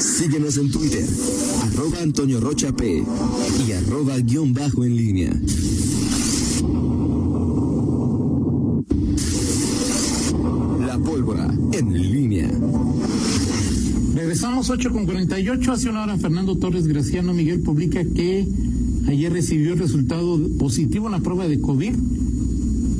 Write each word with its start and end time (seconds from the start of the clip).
Síguenos 0.00 0.56
en 0.56 0.70
Twitter, 0.70 1.06
arroba 1.62 2.00
Antonio 2.00 2.40
Rocha 2.40 2.72
y 2.78 3.72
arroba 3.72 4.16
guion 4.18 4.54
bajo 4.54 4.82
en 4.82 4.96
línea. 4.96 5.30
La 10.86 10.98
pólvora 10.98 11.54
en 11.72 11.92
línea. 11.92 12.50
Regresamos 14.14 14.70
8 14.70 14.90
con 14.90 15.04
48. 15.04 15.70
Hace 15.70 15.90
una 15.90 16.04
hora 16.04 16.16
Fernando 16.16 16.56
Torres 16.56 16.86
Graciano 16.86 17.34
Miguel 17.34 17.60
publica 17.60 18.02
que 18.02 18.48
ayer 19.06 19.30
recibió 19.30 19.74
resultado 19.74 20.40
positivo 20.58 21.06
en 21.06 21.12
la 21.12 21.20
prueba 21.20 21.46
de 21.46 21.60
COVID, 21.60 21.94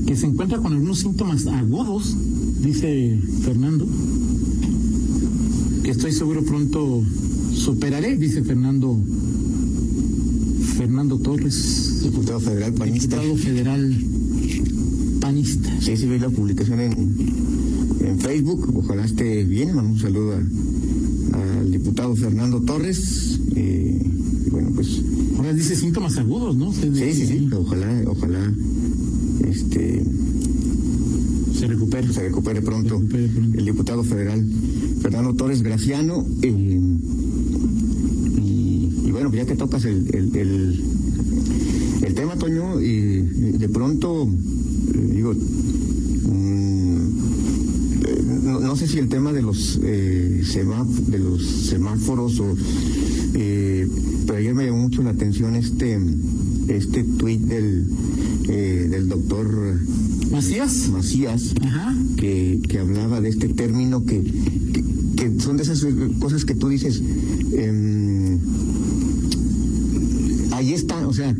que 0.06 0.16
se 0.16 0.26
encuentra 0.26 0.58
con 0.58 0.74
algunos 0.74 0.98
síntomas 0.98 1.46
agudos, 1.46 2.14
dice 2.60 3.18
Fernando, 3.42 3.86
que 5.91 5.96
estoy 5.96 6.12
seguro 6.12 6.45
pronto 6.45 7.02
superaré, 7.52 8.16
dice 8.16 8.45
Fernando 8.45 8.96
Fernando 10.77 11.19
Torres, 11.19 12.01
Diputado 12.05 12.38
federal 12.38 12.73
panista. 12.74 13.16
diputado 13.20 13.37
federal 13.37 13.97
panista. 15.20 15.80
Sí, 15.80 15.97
sí, 15.97 16.06
vi 16.06 16.20
la 16.20 16.30
publicación 16.30 16.78
en, 16.80 16.92
en 18.06 18.20
Facebook. 18.20 18.70
Ojalá 18.77 19.05
esté 19.05 19.42
bien. 19.45 19.77
Un 19.77 19.98
saludo 19.98 20.34
a- 20.34 21.59
al 21.59 21.73
diputado 21.73 22.14
Fernando 22.14 22.61
Torres. 22.62 23.41
Eh, 23.56 24.00
y 24.47 24.50
bueno, 24.50 24.70
pues 24.75 24.86
sí, 24.86 25.05
Ahora 25.38 25.52
dice 25.52 25.75
síntomas 25.75 26.16
agudos, 26.19 26.55
¿no? 26.56 26.72
Se- 26.72 26.95
sí, 27.14 27.27
sí. 27.27 27.48
Ojalá, 27.52 28.02
ojalá 28.06 28.55
este, 29.48 30.05
Se 31.52 31.59
se 31.61 31.66
recupere 31.66 32.62
pronto 32.62 33.00
Recupere 33.00 33.28
pronto. 33.28 33.59
el 33.59 33.64
diputado 33.64 34.05
federal 34.05 34.47
Fernando 35.00 35.34
Torres 35.34 35.62
Graciano. 35.62 36.24
eh, 36.42 36.80
y, 38.42 38.88
y 39.06 39.10
bueno, 39.10 39.30
pues 39.30 39.42
ya 39.42 39.46
que 39.46 39.56
tocas 39.56 39.84
el, 39.84 40.06
el, 40.14 40.36
el, 40.36 40.80
el 42.02 42.14
tema, 42.14 42.36
Toño, 42.36 42.80
y, 42.80 43.22
de 43.58 43.69
pronto, 43.69 44.28
eh, 44.94 45.10
digo, 45.14 45.34
mm, 45.34 46.97
eh, 48.06 48.22
no, 48.44 48.60
no 48.60 48.77
sé 48.77 48.86
si 48.86 48.98
el 48.98 49.08
tema 49.08 49.33
de 49.33 49.42
los, 49.42 49.78
eh, 49.83 50.42
de 51.08 51.19
los 51.19 51.42
semáforos 51.44 52.41
o... 52.41 52.56
eh, 53.34 53.86
pero 54.27 54.38
ayer 54.38 54.55
me 54.55 54.66
llamó 54.66 54.78
mucho 54.82 55.03
la 55.03 55.10
atención 55.10 55.56
este 55.56 55.98
este 56.69 57.03
tuit 57.03 57.41
del, 57.41 57.86
eh, 58.48 58.86
del 58.88 59.08
doctor 59.08 59.48
Macías. 60.30 60.88
Macías 60.92 61.53
Ajá. 61.62 61.97
que, 62.16 62.60
que 62.69 62.78
hablaba 62.78 63.20
de 63.20 63.28
este 63.28 63.48
término 63.48 64.05
que, 64.05 64.22
son 65.38 65.56
de 65.56 65.62
esas 65.62 65.84
cosas 66.18 66.44
que 66.44 66.54
tú 66.54 66.68
dices, 66.68 67.02
em, 67.52 68.38
ahí 70.52 70.72
está, 70.72 71.06
o 71.06 71.12
sea, 71.12 71.34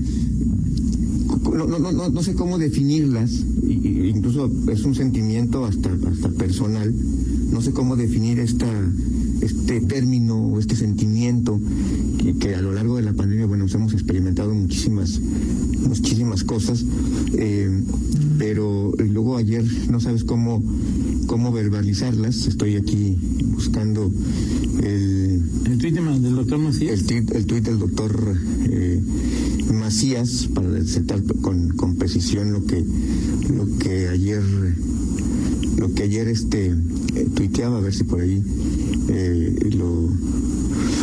no, 1.55 1.67
no, 1.67 1.93
no, 1.93 2.09
no 2.09 2.23
sé 2.23 2.35
cómo 2.35 2.59
definirlas, 2.59 3.31
incluso 3.63 4.51
es 4.71 4.85
un 4.85 4.95
sentimiento 4.95 5.65
hasta, 5.65 5.91
hasta 6.11 6.29
personal, 6.31 6.95
no 7.51 7.61
sé 7.61 7.73
cómo 7.73 7.97
definir 7.97 8.39
esta, 8.39 8.67
este 9.41 9.81
término 9.81 10.37
o 10.37 10.59
este 10.59 10.77
sentimiento 10.77 11.59
que, 12.19 12.35
que 12.37 12.55
a 12.55 12.61
lo 12.63 12.73
largo 12.73 12.97
de 12.97 13.03
la 13.03 13.13
pandemia, 13.13 13.47
bueno, 13.47 13.65
pues 13.65 13.75
hemos 13.75 13.93
experimentado 13.95 14.55
muchísimas, 14.55 15.21
muchísimas 15.87 16.45
cosas, 16.45 16.85
eh, 17.35 17.83
pero 18.39 18.93
luego 18.99 19.37
ayer 19.37 19.65
no 19.91 20.01
sabes 20.01 20.25
cómo, 20.25 20.63
cómo 21.27 21.53
verbalizarlas, 21.53 22.47
estoy 22.47 22.77
aquí 22.77 23.17
buscando 23.55 24.11
el, 24.83 25.43
El 25.67 25.79
tuit 25.79 25.95
de- 25.95 26.21
del 26.21 26.35
doctor 26.37 26.59
Macías. 26.59 27.01
el 27.01 27.07
tuit, 27.07 27.31
el 27.33 27.47
tuit 27.47 27.65
del 27.65 27.79
doctor 27.79 28.37
eh, 28.71 29.03
Macías 29.73 30.49
para 30.55 30.69
detallar 30.71 31.23
con, 31.43 31.71
con 31.77 31.97
precisión 31.97 32.53
lo 32.53 32.65
que 32.67 32.85
lo 33.55 33.67
que 33.79 34.09
ayer 34.09 34.43
lo 35.77 35.93
que 35.95 36.03
ayer 36.05 36.29
este 36.29 36.67
eh, 37.15 37.29
tuiteaba 37.35 37.79
a 37.79 37.81
ver 37.81 37.95
si 37.95 38.05
por 38.05 38.21
ahí 38.21 38.43
eh, 39.13 39.71
lo 39.77 40.09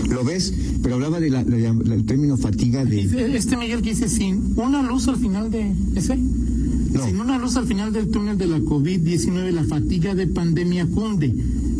lo 0.10 0.24
ves 0.24 0.54
pero 0.82 0.96
hablaba 0.96 1.20
de 1.20 1.30
la, 1.30 1.44
la- 1.44 1.74
la- 1.74 1.96
el 1.96 2.06
término 2.06 2.38
fatiga 2.38 2.86
de 2.86 3.02
este 3.36 3.58
Miguel 3.58 3.82
que 3.82 3.90
dice 3.90 4.08
sin 4.08 4.54
una 4.56 4.82
luz 4.82 5.08
al 5.08 5.18
final 5.18 5.52
de 5.52 5.74
ese. 5.96 6.16
No. 6.18 7.06
Sin 7.06 7.20
una 7.20 7.38
luz 7.38 7.58
al 7.58 7.68
final 7.68 7.92
del 7.92 8.08
túnel 8.08 8.38
de 8.38 8.48
la 8.48 8.60
COVID-19, 8.60 9.52
la 9.52 9.66
fatiga 9.66 10.16
de 10.16 10.26
pandemia 10.28 10.86
cunde. 10.88 11.34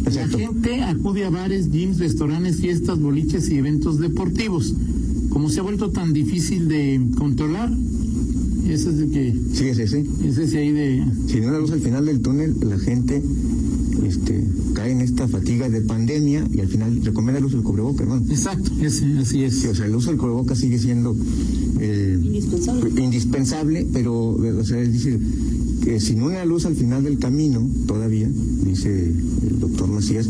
Exacto. 0.06 0.38
La 0.38 0.44
gente 0.48 0.84
acude 0.84 1.24
a 1.26 1.30
bares, 1.30 1.72
gyms, 1.72 1.98
restaurantes, 2.00 2.58
fiestas, 2.58 3.00
boliches 3.00 3.50
y 3.50 3.56
eventos 3.56 4.00
deportivos. 4.00 4.74
Como 5.30 5.50
se 5.50 5.62
ha 5.62 5.64
vuelto 5.64 5.90
tan 5.92 6.12
difícil 6.14 6.68
de 6.68 7.02
controlar, 7.18 7.72
ese 8.68 8.90
es 8.90 9.00
el 9.00 9.12
que, 9.12 9.34
sí 9.54 9.66
es 9.66 9.80
ese 9.80 10.06
ese 10.26 10.44
es 10.44 10.54
ahí 10.56 10.72
de, 10.74 11.04
sin 11.28 11.46
una 11.46 11.58
luz 11.60 11.72
al 11.72 11.80
final 11.80 12.06
del 12.06 12.20
túnel 12.20 12.54
la 12.62 12.78
gente 12.78 13.24
este 14.06 14.44
cae 14.74 14.92
en 14.92 15.02
esta 15.02 15.28
fatiga 15.28 15.70
de 15.70 15.82
pandemia 15.82 16.48
y 16.54 16.60
al 16.60 16.68
final 16.68 17.02
recomienda 17.04 17.40
el 17.40 17.46
uso 17.46 17.58
del 17.58 17.66
cubrebocas 17.66 18.02
hermano 18.02 18.26
exacto, 18.30 18.72
así 18.86 19.44
es. 19.44 19.56
Sí, 19.60 19.68
o 19.68 19.76
sea, 19.76 19.86
el 19.86 19.96
uso 19.96 20.10
del 20.12 20.20
cubrebocas 20.20 20.58
sigue 20.60 20.78
siendo 20.80 21.16
eh, 21.80 22.18
Indispensable. 22.22 23.02
indispensable, 23.04 23.88
pero 23.94 24.30
o 24.30 24.64
sea, 24.64 24.80
es 24.82 24.94
decir, 24.94 25.20
que 25.84 26.00
sin 26.00 26.22
una 26.22 26.44
luz 26.46 26.66
al 26.66 26.76
final 26.76 27.04
del 27.04 27.18
camino, 27.20 27.68
todavía, 27.88 28.30
dice 28.64 29.12
el 29.50 29.60
doctor 29.60 29.88
Macías, 29.88 30.28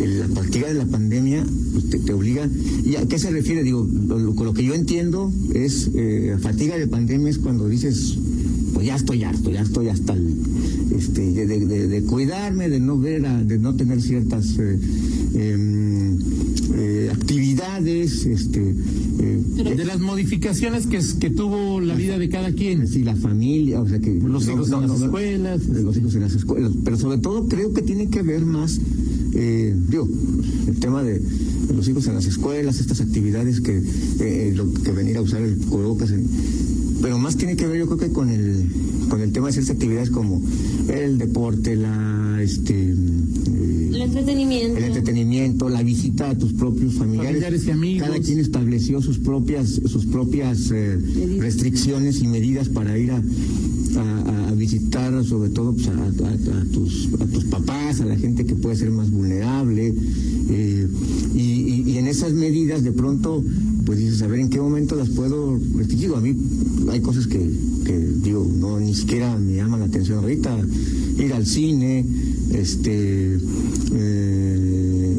el- 0.00 0.20
la 0.20 0.28
fatiga 0.28 0.68
de 0.68 0.74
la 0.74 0.86
pandemia 0.86 1.44
pues, 1.72 1.90
te, 1.90 1.98
te 1.98 2.12
obliga. 2.12 2.48
¿Y 2.84 2.96
a 2.96 3.06
qué 3.06 3.18
se 3.18 3.30
refiere? 3.30 3.62
Digo, 3.62 3.88
lo, 4.06 4.18
lo- 4.18 4.34
con 4.34 4.46
lo 4.46 4.52
que 4.54 4.64
yo 4.64 4.74
entiendo 4.74 5.32
es, 5.54 5.90
eh, 5.94 6.36
fatiga 6.40 6.76
de 6.78 6.86
pandemia 6.86 7.30
es 7.30 7.38
cuando 7.38 7.68
dices, 7.68 8.16
ya 8.82 8.96
estoy 8.96 9.22
harto, 9.24 9.50
ya 9.50 9.62
estoy 9.62 9.88
hasta 9.88 10.12
el, 10.14 10.34
este, 10.96 11.20
de, 11.32 11.46
de- 11.46 11.66
de- 11.66 11.88
de 11.88 12.02
cuidarme, 12.02 12.68
de 12.68 12.80
no 12.80 12.98
ver, 12.98 13.24
a- 13.26 13.42
de 13.44 13.58
no 13.58 13.74
tener 13.76 14.00
ciertas 14.02 14.56
eh, 14.58 14.78
em, 15.34 16.18
eh, 16.74 17.10
actividades, 17.12 18.26
este, 18.26 18.60
eh, 19.20 19.38
De 19.76 19.84
las 19.84 20.00
modificaciones 20.00 20.86
que, 20.86 21.00
que 21.20 21.30
tuvo 21.30 21.80
la 21.80 21.94
vida 21.94 22.18
de 22.18 22.28
cada 22.28 22.52
quien. 22.52 22.86
Sí, 22.88 23.02
la 23.04 23.14
familia, 23.16 23.80
o 23.80 23.88
sea 23.88 23.98
que 23.98 24.12
Los 24.14 24.48
hijos 24.48 24.68
no, 24.70 24.82
en 24.82 24.88
las 24.88 24.98
no, 25.00 25.04
escuelas. 25.06 25.66
los 25.68 25.96
hijos 25.96 26.14
en 26.14 26.20
las 26.22 26.34
escuelas, 26.34 26.72
pero 26.84 26.96
sobre 26.98 27.18
todo 27.18 27.46
creo 27.48 27.72
que 27.72 27.82
tiene 27.82 28.08
que 28.08 28.22
ver 28.22 28.44
más, 28.44 28.80
eh, 29.34 29.74
digo, 29.88 30.08
el 30.66 30.78
tema 30.78 31.02
de, 31.02 31.18
de 31.20 31.74
los 31.74 31.88
hijos 31.88 32.06
en 32.08 32.14
las 32.14 32.26
escuelas, 32.26 32.80
estas 32.80 33.00
actividades 33.00 33.60
que, 33.60 33.80
eh, 34.20 34.52
lo, 34.54 34.72
que 34.72 34.92
venir 34.92 35.16
a 35.16 35.22
usar 35.22 35.42
el 35.42 35.56
cubrebocas, 35.58 36.10
en- 36.10 36.26
pero 37.02 37.18
más 37.18 37.36
tiene 37.36 37.56
que 37.56 37.66
ver 37.66 37.80
yo 37.80 37.86
creo 37.86 37.98
que 37.98 38.10
con 38.12 38.30
el 38.30 38.64
con 39.08 39.20
el 39.20 39.32
tema 39.32 39.48
de 39.48 39.52
ciertas 39.54 39.74
actividades 39.74 40.08
como 40.10 40.40
el 40.88 41.18
deporte, 41.18 41.76
la 41.76 42.38
este 42.40 42.74
eh, 42.92 43.88
El 43.92 44.00
entretenimiento. 44.02 44.78
el 44.78 44.84
entretenimiento, 44.84 45.68
la 45.68 45.82
visita 45.82 46.30
a 46.30 46.38
tus 46.38 46.52
propios 46.54 46.94
familiares. 46.94 47.30
Familiares 47.32 47.66
y 47.66 47.70
amigos. 47.70 48.08
Cada 48.08 48.20
quien 48.20 48.38
estableció 48.38 49.02
sus 49.02 49.18
propias, 49.18 49.68
sus 49.86 50.06
propias 50.06 50.70
eh, 50.72 50.98
restricciones 51.38 52.22
y 52.22 52.28
medidas 52.28 52.68
para 52.70 52.96
ir 52.98 53.10
a, 53.10 53.16
a- 53.16 54.48
a 54.48 54.52
visitar, 54.54 55.24
sobre 55.24 55.50
todo 55.50 55.74
pues, 55.74 55.88
a, 55.88 55.92
a- 55.92 56.60
a 56.60 56.64
tus, 56.72 57.08
a 57.20 57.26
tus 57.26 57.44
papás, 57.44 58.00
a 58.00 58.06
la 58.06 58.16
gente 58.16 58.44
que 58.46 58.54
puede 58.54 58.76
ser 58.76 58.90
más 58.90 59.10
vulnerable. 59.10 59.92
eh, 60.50 60.88
y, 61.34 61.40
y- 61.40 61.84
y 61.92 61.98
en 61.98 62.06
esas 62.06 62.32
medidas, 62.32 62.82
de 62.82 62.92
pronto, 62.92 63.44
pues 63.84 63.98
dices, 63.98 64.22
a 64.22 64.26
ver 64.26 64.40
en 64.40 64.48
qué 64.50 64.60
momento 64.60 64.94
las 64.96 65.10
puedo. 65.10 65.58
Digo, 65.58 66.16
A 66.16 66.20
mí 66.20 66.34
hay 66.90 67.00
cosas 67.00 67.26
que, 67.26 67.38
que 67.84 67.98
digo, 68.22 68.46
no 68.58 68.78
ni 68.80 68.94
siquiera 68.94 69.36
me 69.38 69.54
llaman 69.56 69.80
la 69.80 69.86
atención 69.86 70.18
ahorita. 70.20 70.56
Ir 71.18 71.32
al 71.32 71.46
cine, 71.46 72.04
este. 72.52 73.38
eh, 73.94 75.16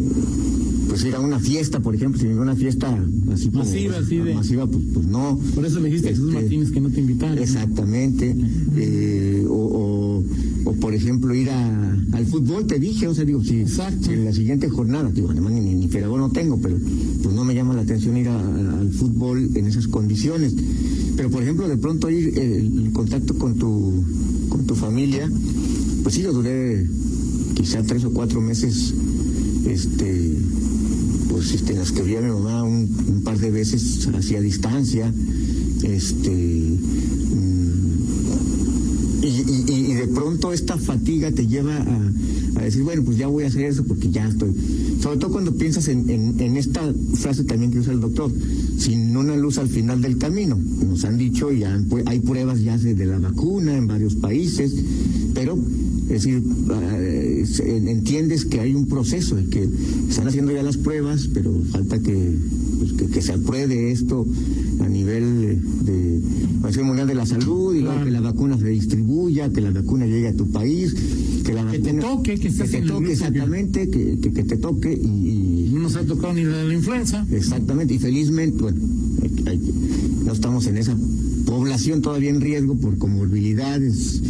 pues 0.90 1.04
ir 1.06 1.16
a 1.16 1.20
una 1.20 1.40
fiesta, 1.40 1.80
por 1.80 1.96
ejemplo, 1.96 2.20
si 2.22 2.28
me 2.28 2.36
una 2.40 2.56
fiesta 2.56 2.88
así 3.34 3.50
como- 3.50 3.64
Masiva, 3.64 3.98
así 3.98 4.18
de- 4.18 4.36
masiva, 4.36 4.68
pues, 4.68 4.84
pues 4.94 5.06
no. 5.08 5.40
Por 5.56 5.66
eso 5.66 5.80
le 5.80 5.86
dijiste 5.90 6.10
a 6.10 6.12
Jesús 6.12 6.28
Este, 6.30 6.42
Martínez 6.42 6.72
que 6.72 6.82
no 6.82 6.90
te 6.92 7.00
invitaron. 7.00 7.38
Exactamente. 7.40 8.36
Eh, 8.78 9.46
o, 9.48 9.54
o, 9.54 10.24
o, 10.66 10.74
por 10.74 10.94
ejemplo, 10.94 11.34
ir 11.36 11.50
a, 11.50 11.94
al 12.14 12.26
fútbol, 12.26 12.66
te 12.68 12.80
dije, 12.80 13.08
o 13.08 13.14
sea, 13.16 13.26
digo, 13.26 13.44
si, 13.44 13.60
Exacto. 13.62 14.12
en 14.12 14.26
la 14.26 14.32
siguiente 14.34 14.70
jornada, 14.70 15.10
digo, 15.12 15.30
además 15.32 15.54
ni, 15.54 15.88
Ferago 15.90 16.18
no 16.18 16.30
tengo, 16.32 16.60
pero 16.62 16.78
pues 17.22 17.36
no 17.36 17.44
me 17.44 17.54
llama 17.54 17.74
la 17.74 17.82
atención 17.82 18.16
ir 18.18 18.30
a- 18.30 18.40
a- 18.40 18.80
al 18.80 18.92
fútbol 18.92 19.50
en 19.56 19.68
esas 19.68 19.88
condiciones. 19.88 20.54
Pero, 21.16 21.30
por 21.30 21.44
ejemplo, 21.44 21.68
de 21.68 21.78
pronto 21.78 22.10
ir 22.10 22.34
eh, 22.38 22.58
el 22.60 22.92
contacto 22.94 23.38
con 23.38 23.56
tu, 23.58 24.04
con 24.50 24.66
tu 24.66 24.76
familia, 24.76 25.30
pues 26.02 26.16
sí, 26.16 26.22
yo 26.22 26.34
duré 26.34 26.86
quizá 27.56 27.84
tres 27.84 28.04
o 28.06 28.12
cuatro 28.12 28.42
meses, 28.42 28.94
este, 29.68 30.34
pues 31.30 31.52
este, 31.54 31.74
en 31.74 31.80
las 31.80 31.92
que 31.92 32.02
vi 32.04 32.16
a 32.16 32.22
mi 32.22 32.30
mamá 32.32 32.64
un, 32.64 32.90
un 33.10 33.22
par 33.24 33.38
de 33.38 33.52
veces 33.52 34.08
hacia 34.14 34.42
distancia, 34.42 35.14
este, 35.84 36.78
y, 39.28 39.72
y- 39.72 39.94
de 39.94 40.08
pronto 40.08 40.52
esta 40.54 40.78
fatiga 40.78 41.32
te 41.32 41.48
lleva 41.48 41.78
a, 41.78 42.62
decir, 42.62 42.84
bueno, 42.84 43.04
pues 43.04 43.18
ya 43.18 43.28
voy 43.28 43.44
a 43.44 43.48
hacer 43.48 43.64
eso 43.66 43.84
porque 43.84 44.10
ya 44.10 44.28
estoy, 44.28 44.54
sobre 45.02 45.18
todo 45.18 45.32
cuando 45.32 45.54
piensas 45.54 45.88
en, 45.88 46.10
en, 46.10 46.58
esta 46.58 46.82
frase 47.16 47.44
también 47.44 47.72
que 47.72 47.80
usa 47.80 47.94
el 47.94 48.00
doctor, 48.02 48.32
sin 48.78 49.16
una 49.16 49.36
luz 49.36 49.58
al 49.58 49.68
final 49.68 50.02
del 50.02 50.18
camino. 50.18 50.58
Nos 50.88 51.04
han 51.06 51.18
dicho, 51.18 51.52
ya 51.52 51.80
hay 52.06 52.20
pruebas 52.20 52.62
ya 52.62 52.78
de 52.78 53.06
la 53.06 53.20
vacuna 53.20 53.76
en 53.78 53.88
varios 53.88 54.16
países, 54.16 54.74
pero 55.34 55.58
es 56.10 56.24
decir, 56.24 56.44
eh, 56.92 57.46
entiendes 57.88 58.46
que 58.46 58.60
hay 58.60 58.76
un 58.76 58.88
proceso 58.88 59.40
y 59.40 59.46
que 59.46 59.68
están 60.10 60.28
haciendo 60.28 60.52
ya 60.52 60.62
las 60.62 60.78
pruebas, 60.78 61.30
pero 61.34 61.52
falta 61.72 62.00
que, 62.00 62.36
pues, 62.80 63.10
que, 63.10 63.22
se 63.22 63.34
apruebe 63.34 63.92
esto 63.92 64.26
a 64.82 64.90
nivel 64.90 65.60
de 65.86 66.22
Organización 66.56 66.88
Mundial 66.88 67.08
de 67.08 67.16
la 67.16 67.26
Salud, 67.26 67.76
y 67.76 67.84
que 68.04 68.12
la 68.12 68.20
vacuna 68.20 68.58
se 68.58 68.68
distribuya, 68.68 69.50
que 69.50 69.62
la 69.62 69.72
vacuna 69.72 70.06
llegue 70.06 70.28
a 70.28 70.36
tu 70.36 70.52
país, 70.52 70.94
que 71.46 71.54
la 71.54 71.64
vacuna... 71.64 71.84
te 71.84 71.94
toque, 71.94 72.40
que, 72.40 72.50
te 72.50 72.82
toque 72.82 73.12
exactamente, 73.14 73.90
que, 73.90 74.20
que, 74.20 74.44
te 74.44 74.58
toque 74.58 74.94
y, 74.94 75.70
No 75.74 75.84
nos 75.84 75.96
ha 75.96 76.04
tocado 76.04 76.34
ni 76.34 76.44
la 76.44 76.58
de 76.58 76.68
la 76.68 76.74
influenza. 76.74 77.26
Exactamente, 77.32 77.94
y 77.94 78.00
felizmente, 78.00 78.62
bueno, 78.62 78.80
no 80.26 80.34
estamos 80.34 80.68
en 80.68 80.78
esa 80.78 80.98
población 81.46 82.02
todavía 82.02 82.30
en 82.30 82.42
riesgo 82.42 82.76
por 82.76 82.98
comorbilidades 82.98 84.22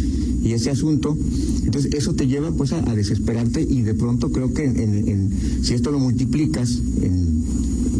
y 0.44 0.52
ese 0.52 0.70
asunto. 0.70 1.16
Entonces 1.64 1.92
eso 1.94 2.14
te 2.14 2.26
lleva 2.26 2.52
pues 2.52 2.72
a, 2.72 2.80
desesperarte 2.82 3.62
y 3.62 3.82
de 3.82 3.94
pronto 3.94 4.30
creo 4.30 4.52
que 4.52 4.64
en, 4.64 5.30
si 5.62 5.74
esto 5.74 5.90
lo 5.90 5.98
multiplicas 5.98 6.78
en 7.02 7.42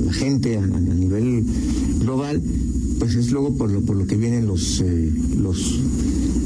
la 0.07 0.13
gente 0.13 0.59
a, 0.59 0.67
nivel 0.67 1.45
global, 2.01 2.43
pues 2.99 3.15
es 3.15 3.33
luego 3.33 3.57
por 3.57 3.71
lo, 3.71 3.81
por 3.83 3.97
lo 3.97 4.07
que 4.07 4.17
vienen 4.17 4.47
los, 4.47 4.81
eh, 4.81 5.13
los 5.39 5.81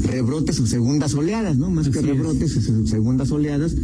rebrotes 0.03 0.59
o 0.59 0.65
segundas 0.65 1.13
oleadas, 1.13 1.57
¿no? 1.57 1.69
Más 1.69 1.89
que 1.89 2.01
rebrotes, 2.01 2.57
segundas 2.85 3.31
oleadas. 3.31 3.75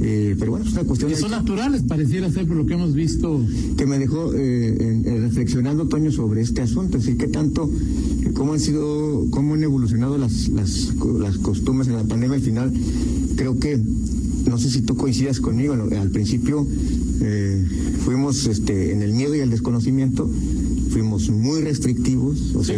Eh, 0.00 0.34
pero 0.38 0.52
bueno, 0.52 0.66
es 0.66 0.72
una 0.72 0.84
cuestión. 0.84 1.10
Que 1.10 1.16
son 1.16 1.30
naturales, 1.30 1.82
pareciera 1.82 2.30
ser 2.30 2.46
por 2.46 2.56
lo 2.56 2.66
que 2.66 2.74
hemos 2.74 2.94
visto. 2.94 3.40
Que 3.76 3.86
me 3.86 3.98
dejó 3.98 4.32
eh, 4.34 5.02
reflexionando, 5.20 5.86
Toño, 5.86 6.10
sobre 6.10 6.40
este 6.40 6.62
asunto. 6.62 6.98
Decir, 6.98 7.16
qué 7.16 7.28
tanto, 7.28 7.70
cómo 8.34 8.54
han 8.54 8.60
sido, 8.60 9.26
cómo 9.30 9.54
han 9.54 9.62
evolucionado 9.62 10.18
las, 10.18 10.48
las, 10.48 10.94
las 11.18 11.38
costumbres 11.38 11.88
en 11.88 11.96
la 11.96 12.04
pandemia. 12.04 12.36
Al 12.36 12.42
final, 12.42 12.72
creo 13.36 13.58
que, 13.58 13.80
no 14.48 14.58
sé 14.58 14.70
si 14.70 14.82
tú 14.82 14.96
coincidas 14.96 15.40
conmigo, 15.40 15.74
al 15.74 16.10
principio 16.10 16.66
eh, 17.20 17.64
fuimos 18.04 18.46
este, 18.46 18.92
en 18.92 19.02
el 19.02 19.12
miedo 19.12 19.34
y 19.34 19.40
el 19.40 19.50
desconocimiento, 19.50 20.28
fuimos 20.90 21.30
muy 21.30 21.60
restrictivos, 21.62 22.54
o 22.54 22.64
sea, 22.64 22.76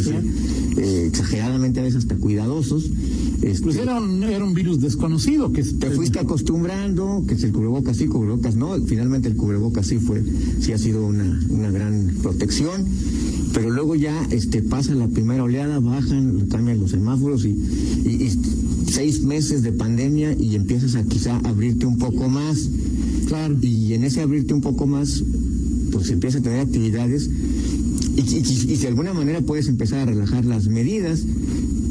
exageradamente 0.76 1.80
a 1.80 1.82
veces 1.82 2.00
hasta 2.00 2.16
cuidadosos. 2.16 2.90
Este, 3.42 3.62
pues 3.62 3.76
era 3.76 4.00
un, 4.00 4.22
era 4.22 4.44
un 4.44 4.54
virus 4.54 4.80
desconocido 4.80 5.52
que 5.52 5.62
te 5.62 5.90
fuiste 5.90 6.18
acostumbrando, 6.18 7.24
que 7.26 7.36
si 7.36 7.46
el 7.46 7.52
cubrebocas 7.52 7.96
sí, 7.96 8.06
cubrebocas 8.06 8.56
no. 8.56 8.80
Finalmente 8.86 9.28
el 9.28 9.36
cubrebocas 9.36 9.86
sí 9.86 9.98
fue, 9.98 10.22
sí 10.60 10.72
ha 10.72 10.78
sido 10.78 11.06
una, 11.06 11.40
una 11.50 11.70
gran 11.70 12.16
protección. 12.22 12.86
Pero 13.52 13.70
luego 13.70 13.94
ya 13.94 14.26
este 14.30 14.62
pasa 14.62 14.94
la 14.94 15.08
primera 15.08 15.44
oleada, 15.44 15.80
bajan, 15.80 16.46
cambian 16.50 16.78
los 16.78 16.90
semáforos 16.90 17.44
y, 17.44 17.50
y, 17.50 18.30
seis 18.90 19.22
meses 19.22 19.62
de 19.62 19.72
pandemia 19.72 20.34
y 20.38 20.54
empiezas 20.54 20.94
a 20.94 21.04
quizá 21.04 21.36
abrirte 21.38 21.86
un 21.86 21.98
poco 21.98 22.28
más. 22.28 22.68
Claro. 23.28 23.56
Y 23.60 23.94
en 23.94 24.04
ese 24.04 24.20
abrirte 24.20 24.54
un 24.54 24.60
poco 24.60 24.86
más, 24.86 25.22
pues 25.92 26.10
empieza 26.10 26.38
a 26.38 26.42
tener 26.42 26.60
actividades 26.60 27.30
y, 28.16 28.72
y, 28.72 28.76
de 28.76 28.88
alguna 28.88 29.12
manera 29.12 29.42
puedes 29.42 29.68
empezar 29.68 30.00
a 30.00 30.06
relajar 30.06 30.44
las 30.44 30.68
medidas 30.68 31.22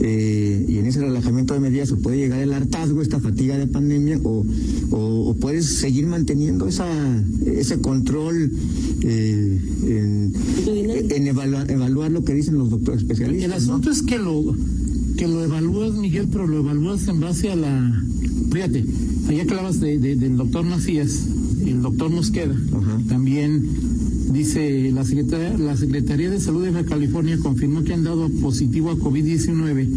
eh, 0.08 0.66
y 0.70 0.78
en 0.78 0.86
ese 0.86 1.00
relajamiento 1.00 1.56
de 1.56 1.60
medidas 1.60 1.92
o 1.92 1.98
puede 1.98 2.18
llegar 2.18 2.40
el 2.40 2.54
hartazgo, 2.54 3.02
esta 3.02 3.20
fatiga 3.20 3.58
de 3.58 3.66
pandemia, 3.66 4.20
o, 4.24 4.46
o, 4.92 5.36
puedes 5.42 5.66
seguir 5.66 6.06
manteniendo 6.06 6.68
esa, 6.68 6.88
ese 7.48 7.80
control 7.80 8.52
eh, 9.02 9.60
en, 11.10 11.28
evaluar, 11.28 12.12
lo 12.12 12.24
que 12.24 12.36
dicen 12.36 12.56
los 12.56 12.70
doctores 12.70 13.02
especialistas. 13.02 13.46
El 13.46 13.54
asunto 13.54 13.90
es 13.90 14.04
que 14.04 14.20
lo, 14.20 14.56
que 15.18 15.28
lo 15.28 15.44
evalúas, 15.44 15.96
Miguel, 15.96 16.28
pero 16.32 16.46
lo 16.46 16.60
evalúas 16.60 17.08
en 17.08 17.20
base 17.20 17.50
a 17.50 17.56
la... 17.56 18.04
Fíjate, 18.52 18.86
allá 19.28 19.46
clavas 19.48 19.80
de, 19.80 19.98
del 19.98 20.38
doctor 20.38 20.66
Macías, 20.66 21.26
el 21.66 21.82
doctor 21.82 22.12
Mosqueda, 22.12 22.56
también 23.08 23.64
Dice 24.32 24.92
la 24.92 25.06
Secretaría, 25.06 25.58
la 25.58 25.78
Secretaría 25.78 26.30
de 26.30 26.40
Salud 26.40 26.64
de 26.64 26.72
Baja 26.72 26.86
California 26.86 27.38
confirmó 27.38 27.84
que 27.84 27.94
han 27.94 28.04
dado 28.04 28.30
positivo 28.42 28.92
a 28.92 28.96
COVID-19 28.96 29.88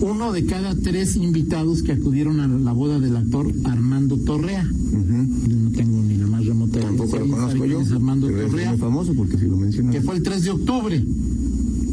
uno 0.00 0.32
de 0.32 0.44
cada 0.44 0.74
tres 0.76 1.16
invitados 1.16 1.82
que 1.82 1.92
acudieron 1.92 2.40
a 2.40 2.46
la 2.46 2.72
boda 2.72 3.00
del 3.00 3.16
actor 3.16 3.52
Armando 3.64 4.16
Torrea. 4.16 4.64
no 4.64 5.70
tengo 5.72 6.02
ni 6.02 6.16
la 6.16 6.26
más 6.26 6.44
remota 6.46 6.80
Tampoco 6.80 7.18
lo 7.18 7.28
conozco 7.28 7.64
yo. 7.64 7.80
Armando 7.80 8.28
Torrea. 8.28 8.74
Es 8.74 8.80
famoso 8.80 9.14
porque 9.14 9.38
si 9.38 9.46
lo 9.46 9.56
mencionan. 9.56 9.92
Que 9.92 10.00
fue 10.00 10.16
el 10.16 10.22
3 10.22 10.44
de 10.44 10.50
octubre. 10.50 11.04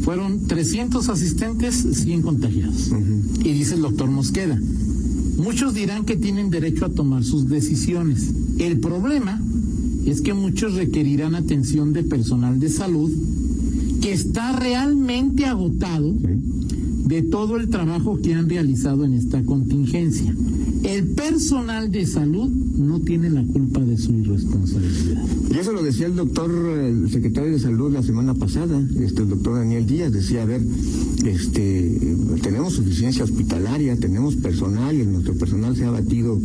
Fueron 0.02 0.46
300 0.46 1.08
asistentes, 1.08 1.74
100 1.74 2.22
contagiados. 2.22 2.92
Y 3.42 3.52
dice 3.52 3.74
el 3.74 3.82
doctor 3.82 4.08
Mosqueda. 4.08 4.60
Muchos 5.36 5.74
dirán 5.74 6.04
que 6.04 6.16
tienen 6.16 6.48
derecho 6.50 6.86
a 6.86 6.90
tomar 6.90 7.24
sus 7.24 7.48
decisiones. 7.48 8.30
El 8.58 8.78
problema 8.78 9.40
es 10.06 10.22
que 10.22 10.34
muchos 10.34 10.74
requerirán 10.74 11.34
atención 11.34 11.92
de 11.92 12.04
personal 12.04 12.58
de 12.60 12.68
salud 12.68 13.10
que 14.00 14.12
está 14.12 14.52
realmente 14.52 15.46
agotado 15.46 16.14
de 17.06 17.22
todo 17.22 17.56
el 17.56 17.68
trabajo 17.68 18.18
que 18.22 18.34
han 18.34 18.48
realizado 18.48 19.04
en 19.04 19.14
esta 19.14 19.42
contingencia. 19.42 20.34
El 20.86 21.08
personal 21.08 21.90
de 21.90 22.06
salud 22.06 22.48
no 22.48 23.00
tiene 23.00 23.28
la 23.28 23.42
culpa 23.44 23.80
de 23.80 23.98
su 23.98 24.12
irresponsabilidad. 24.12 25.24
Y 25.50 25.58
eso 25.58 25.72
lo 25.72 25.82
decía 25.82 26.06
el 26.06 26.14
doctor, 26.14 26.48
el 26.78 27.10
secretario 27.10 27.50
de 27.50 27.58
salud 27.58 27.92
la 27.92 28.04
semana 28.04 28.34
pasada, 28.34 28.80
este, 29.00 29.22
el 29.22 29.30
doctor 29.30 29.54
Daniel 29.54 29.84
Díaz, 29.84 30.12
decía, 30.12 30.42
a 30.42 30.44
ver, 30.44 30.62
este, 31.24 31.98
tenemos 32.40 32.74
suficiencia 32.74 33.24
hospitalaria, 33.24 33.96
tenemos 33.96 34.36
personal 34.36 34.94
y 34.94 35.04
nuestro 35.04 35.34
personal 35.34 35.76
se 35.76 35.86
ha 35.86 35.90
batido 35.90 36.38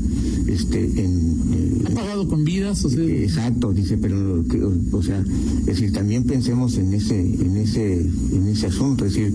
este, 0.48 1.04
en... 1.04 1.40
Eh, 1.54 1.84
ha 1.86 1.90
pagado 1.92 2.28
con 2.28 2.44
vidas, 2.44 2.84
o 2.84 2.90
sea... 2.90 3.04
Exacto, 3.04 3.72
dice, 3.74 4.00
pero, 4.00 4.44
o 4.92 5.04
sea, 5.04 5.24
es 5.60 5.66
decir, 5.66 5.94
también 5.94 6.24
pensemos 6.24 6.78
en 6.78 6.94
ese, 6.96 7.20
en 7.20 7.58
ese, 7.58 8.02
en 8.02 8.48
ese 8.48 8.66
asunto, 8.66 9.06
es 9.06 9.14
decir, 9.14 9.34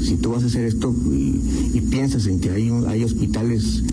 si 0.00 0.16
tú 0.16 0.30
vas 0.30 0.44
a 0.44 0.46
hacer 0.46 0.64
esto 0.66 0.94
y, 1.10 1.80
piensas 1.90 2.26
en 2.26 2.40
que 2.40 2.50
hay, 2.50 2.68
hay 2.88 3.04
hospitales 3.04 3.84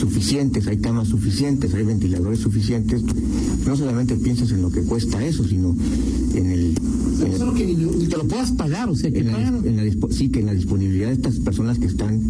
suficientes, 0.00 0.66
hay 0.66 0.78
camas 0.78 1.08
suficientes, 1.08 1.74
hay 1.74 1.84
ventiladores 1.84 2.40
suficientes, 2.40 3.02
no 3.66 3.76
solamente 3.76 4.16
piensas 4.16 4.50
en 4.50 4.62
lo 4.62 4.70
que 4.70 4.82
cuesta 4.82 5.24
eso, 5.24 5.44
sino 5.44 5.76
en 6.34 6.50
el... 6.50 6.74
que 7.54 8.06
te 8.08 8.16
lo 8.16 8.26
puedas 8.26 8.50
pagar, 8.52 8.88
o 8.88 8.96
sea, 8.96 9.10
que 9.10 9.22
sí, 10.10 10.30
que 10.30 10.40
en 10.40 10.46
la 10.46 10.54
disponibilidad 10.54 11.08
de 11.08 11.14
estas 11.14 11.38
personas 11.40 11.78
que 11.78 11.86
están, 11.86 12.20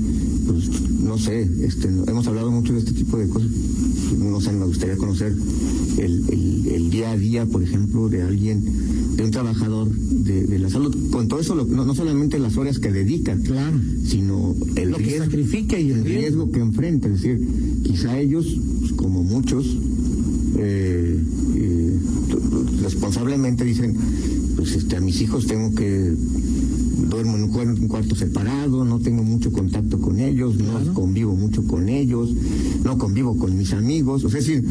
pues, 0.46 0.68
no 1.04 1.16
sé, 1.16 1.48
este, 1.62 1.88
hemos 2.08 2.26
hablado 2.26 2.50
mucho 2.50 2.72
de 2.72 2.80
este 2.80 2.92
tipo 2.92 3.16
de 3.16 3.28
cosas, 3.28 3.50
no 4.18 4.40
sé, 4.40 4.52
me 4.52 4.66
gustaría 4.66 4.96
conocer 4.96 5.34
el, 5.98 6.24
el, 6.28 6.90
día 6.90 7.12
a 7.12 7.16
día, 7.16 7.46
por 7.46 7.62
ejemplo, 7.62 8.08
de 8.08 8.22
alguien, 8.22 8.64
de 9.16 9.24
un 9.24 9.30
trabajador 9.30 9.90
de, 9.90 10.58
la 10.58 10.70
salud, 10.70 10.94
con 11.10 11.28
todo 11.28 11.40
eso, 11.40 11.54
no, 11.54 11.94
solamente 11.94 12.38
las 12.38 12.56
horas 12.56 12.78
que 12.78 12.90
dedica, 12.90 13.36
claro. 13.36 13.78
sino 14.04 14.54
el 14.76 14.94
riesgo, 14.94 14.98
que 14.98 15.18
sacrifica 15.18 15.78
y 15.78 15.90
el, 15.90 16.04
riesgo. 16.04 16.50
que 16.50 16.60
enfrenta, 16.60 17.08
es 17.08 17.22
decir, 17.22 17.46
quizá 17.82 18.18
ellos, 18.18 18.46
pues, 18.80 18.92
como 18.92 19.22
muchos, 19.22 19.66
eh, 20.58 21.22
eh, 21.56 21.98
responsablemente 22.82 23.64
dicen, 23.64 23.96
pues 24.56 24.74
este, 24.74 24.96
a 24.96 25.00
mis 25.00 25.20
hijos 25.20 25.46
tengo 25.46 25.74
que 25.74 26.14
duermo 27.08 27.36
en 27.36 27.70
un 27.70 27.88
cuarto 27.88 28.14
separado, 28.14 28.84
no 28.84 29.00
tengo 29.00 29.22
mucho 29.22 29.52
contacto 29.52 30.00
con 30.00 30.20
ellos, 30.20 30.56
no 30.58 30.94
convivo 30.94 31.34
mucho 31.34 31.66
con 31.66 31.88
ellos, 31.88 32.30
no 32.84 32.98
convivo 32.98 33.36
con 33.36 33.56
mis 33.56 33.72
amigos, 33.72 34.24
o 34.24 34.30
sea, 34.30 34.40
es 34.40 34.46
decir, 34.46 34.64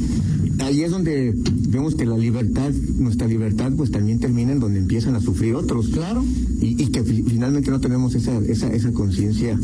ahí 0.69 0.83
es 0.83 0.91
donde 0.91 1.33
vemos 1.69 1.95
que 1.95 2.05
la 2.05 2.17
libertad, 2.17 2.71
nuestra 2.97 3.27
libertad, 3.27 3.71
pues 3.75 3.91
también 3.91 4.19
termina 4.19 4.51
en 4.51 4.59
donde 4.59 4.79
empiezan 4.79 5.15
a 5.15 5.19
sufrir 5.19 5.55
otros. 5.55 5.89
Claro. 5.89 6.23
Y, 6.61 6.87
que 6.87 7.03
finalmente 7.03 7.71
no 7.71 7.79
tenemos 7.79 8.15
esa, 8.15 8.37
esa, 8.39 8.71
esa 8.71 8.91
conciencia 8.91 9.59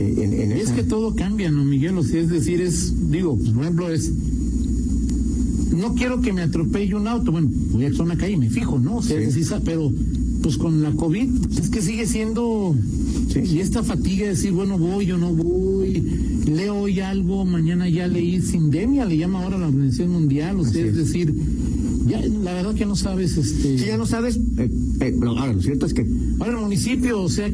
eh, 0.00 0.42
en, 0.42 0.52
Es 0.52 0.70
que 0.70 0.82
todo 0.82 1.14
cambia, 1.14 1.50
¿no, 1.50 1.64
Miguel? 1.64 1.96
O 1.98 2.02
sea, 2.02 2.20
es 2.20 2.28
decir, 2.28 2.60
es, 2.60 3.10
digo, 3.10 3.36
por 3.36 3.62
ejemplo, 3.62 3.90
es 3.90 4.12
no 5.76 5.94
quiero 5.94 6.20
que 6.20 6.32
me 6.32 6.42
atropelle 6.42 6.94
un 6.94 7.08
auto. 7.08 7.32
Bueno, 7.32 7.48
voy 7.72 7.86
a 7.86 8.02
una 8.02 8.16
calle 8.16 8.32
y 8.32 8.36
me 8.36 8.50
fijo, 8.50 8.78
¿no? 8.78 8.96
O 8.96 9.02
sea, 9.02 9.18
pero 9.64 9.92
pues 10.42 10.58
con 10.58 10.82
la 10.82 10.92
COVID 10.92 11.28
es 11.58 11.70
que 11.70 11.82
sigue 11.82 12.06
siendo 12.06 12.74
y 13.44 13.60
esta 13.60 13.82
fatiga 13.82 14.24
de 14.24 14.30
decir, 14.30 14.52
bueno, 14.52 14.78
voy 14.78 15.10
o 15.12 15.18
no 15.18 15.32
voy, 15.32 16.02
leo 16.46 16.76
hoy 16.76 17.00
algo, 17.00 17.44
mañana 17.44 17.88
ya 17.88 18.06
leí 18.06 18.40
sindemia, 18.40 19.04
le 19.04 19.18
llama 19.18 19.42
ahora 19.42 19.58
la 19.58 19.68
Organización 19.68 20.10
Mundial, 20.10 20.60
o 20.60 20.64
sea, 20.64 20.84
es. 20.84 20.96
decir, 20.96 21.34
ya 22.06 22.20
la 22.20 22.52
verdad 22.52 22.74
que 22.74 22.86
no 22.86 22.94
sabes 22.94 23.36
este 23.36 23.78
sí, 23.78 23.84
ya 23.84 23.96
no 23.96 24.06
sabes 24.06 24.38
eh, 24.58 24.70
eh, 25.00 25.18
ahora 25.26 25.52
lo 25.52 25.60
cierto 25.60 25.86
es 25.86 25.92
que 25.92 26.06
ahora 26.38 26.52
el 26.52 26.58
municipio 26.58 27.20
o 27.20 27.28
sea 27.28 27.52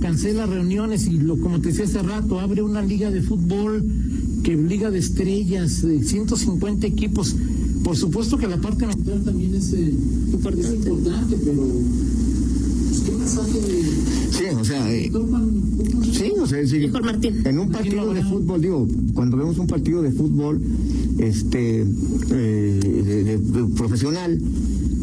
cancela 0.00 0.46
reuniones 0.46 1.06
y 1.06 1.18
lo 1.18 1.38
como 1.38 1.60
te 1.60 1.68
decía 1.68 1.84
hace 1.84 2.02
rato 2.02 2.40
abre 2.40 2.62
una 2.62 2.80
liga 2.80 3.10
de 3.10 3.20
fútbol 3.20 3.84
que 4.42 4.56
liga 4.56 4.90
de 4.90 5.00
estrellas 5.00 5.82
de 5.82 6.02
150 6.02 6.86
equipos 6.86 7.36
por 7.82 7.96
supuesto 7.96 8.36
que 8.36 8.46
la 8.46 8.58
parte 8.58 8.86
mental 8.86 9.22
también 9.24 9.54
es, 9.54 9.72
eh, 9.72 9.92
Importante. 10.32 10.66
es 10.66 10.74
importante, 10.74 11.36
pero 11.44 11.66
¿qué 13.04 13.12
mensaje 13.12 13.60
de 13.60 13.82
Sí, 14.30 14.44
o 14.58 14.64
sea, 14.64 14.92
eh, 14.92 15.10
sí, 16.12 16.32
o 16.40 16.46
sea, 16.46 16.60
en 16.60 17.58
un 17.58 17.70
partido 17.70 18.12
de 18.14 18.22
fútbol, 18.24 18.60
digo, 18.62 18.88
cuando 19.14 19.36
vemos 19.36 19.58
un 19.58 19.66
partido 19.66 20.02
de 20.02 20.10
fútbol, 20.12 20.60
este, 21.18 21.80
eh, 21.82 22.80
de- 22.82 23.24
de- 23.24 23.38
de 23.38 23.64
profesional, 23.76 24.40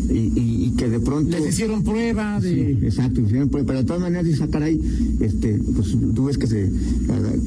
y- 0.10 0.32
y 0.39 0.57
que 0.77 0.88
de 0.89 1.00
pronto... 1.00 1.36
les 1.38 1.50
hicieron 1.50 1.84
prueba 1.84 2.39
de 2.39 2.50
Sí, 2.77 2.86
exacto, 2.86 3.22
hicieron 3.22 3.50
prueba, 3.50 3.67
pero 3.67 3.79
de 3.79 3.86
todas 3.86 4.01
maneras 4.01 4.25
dice, 4.25 4.43
ah, 4.43 4.48
caray, 4.51 4.79
este, 5.19 5.60
pues 5.75 5.96
tú 6.15 6.25
ves 6.25 6.38
que 6.38 6.46
se, 6.48 6.72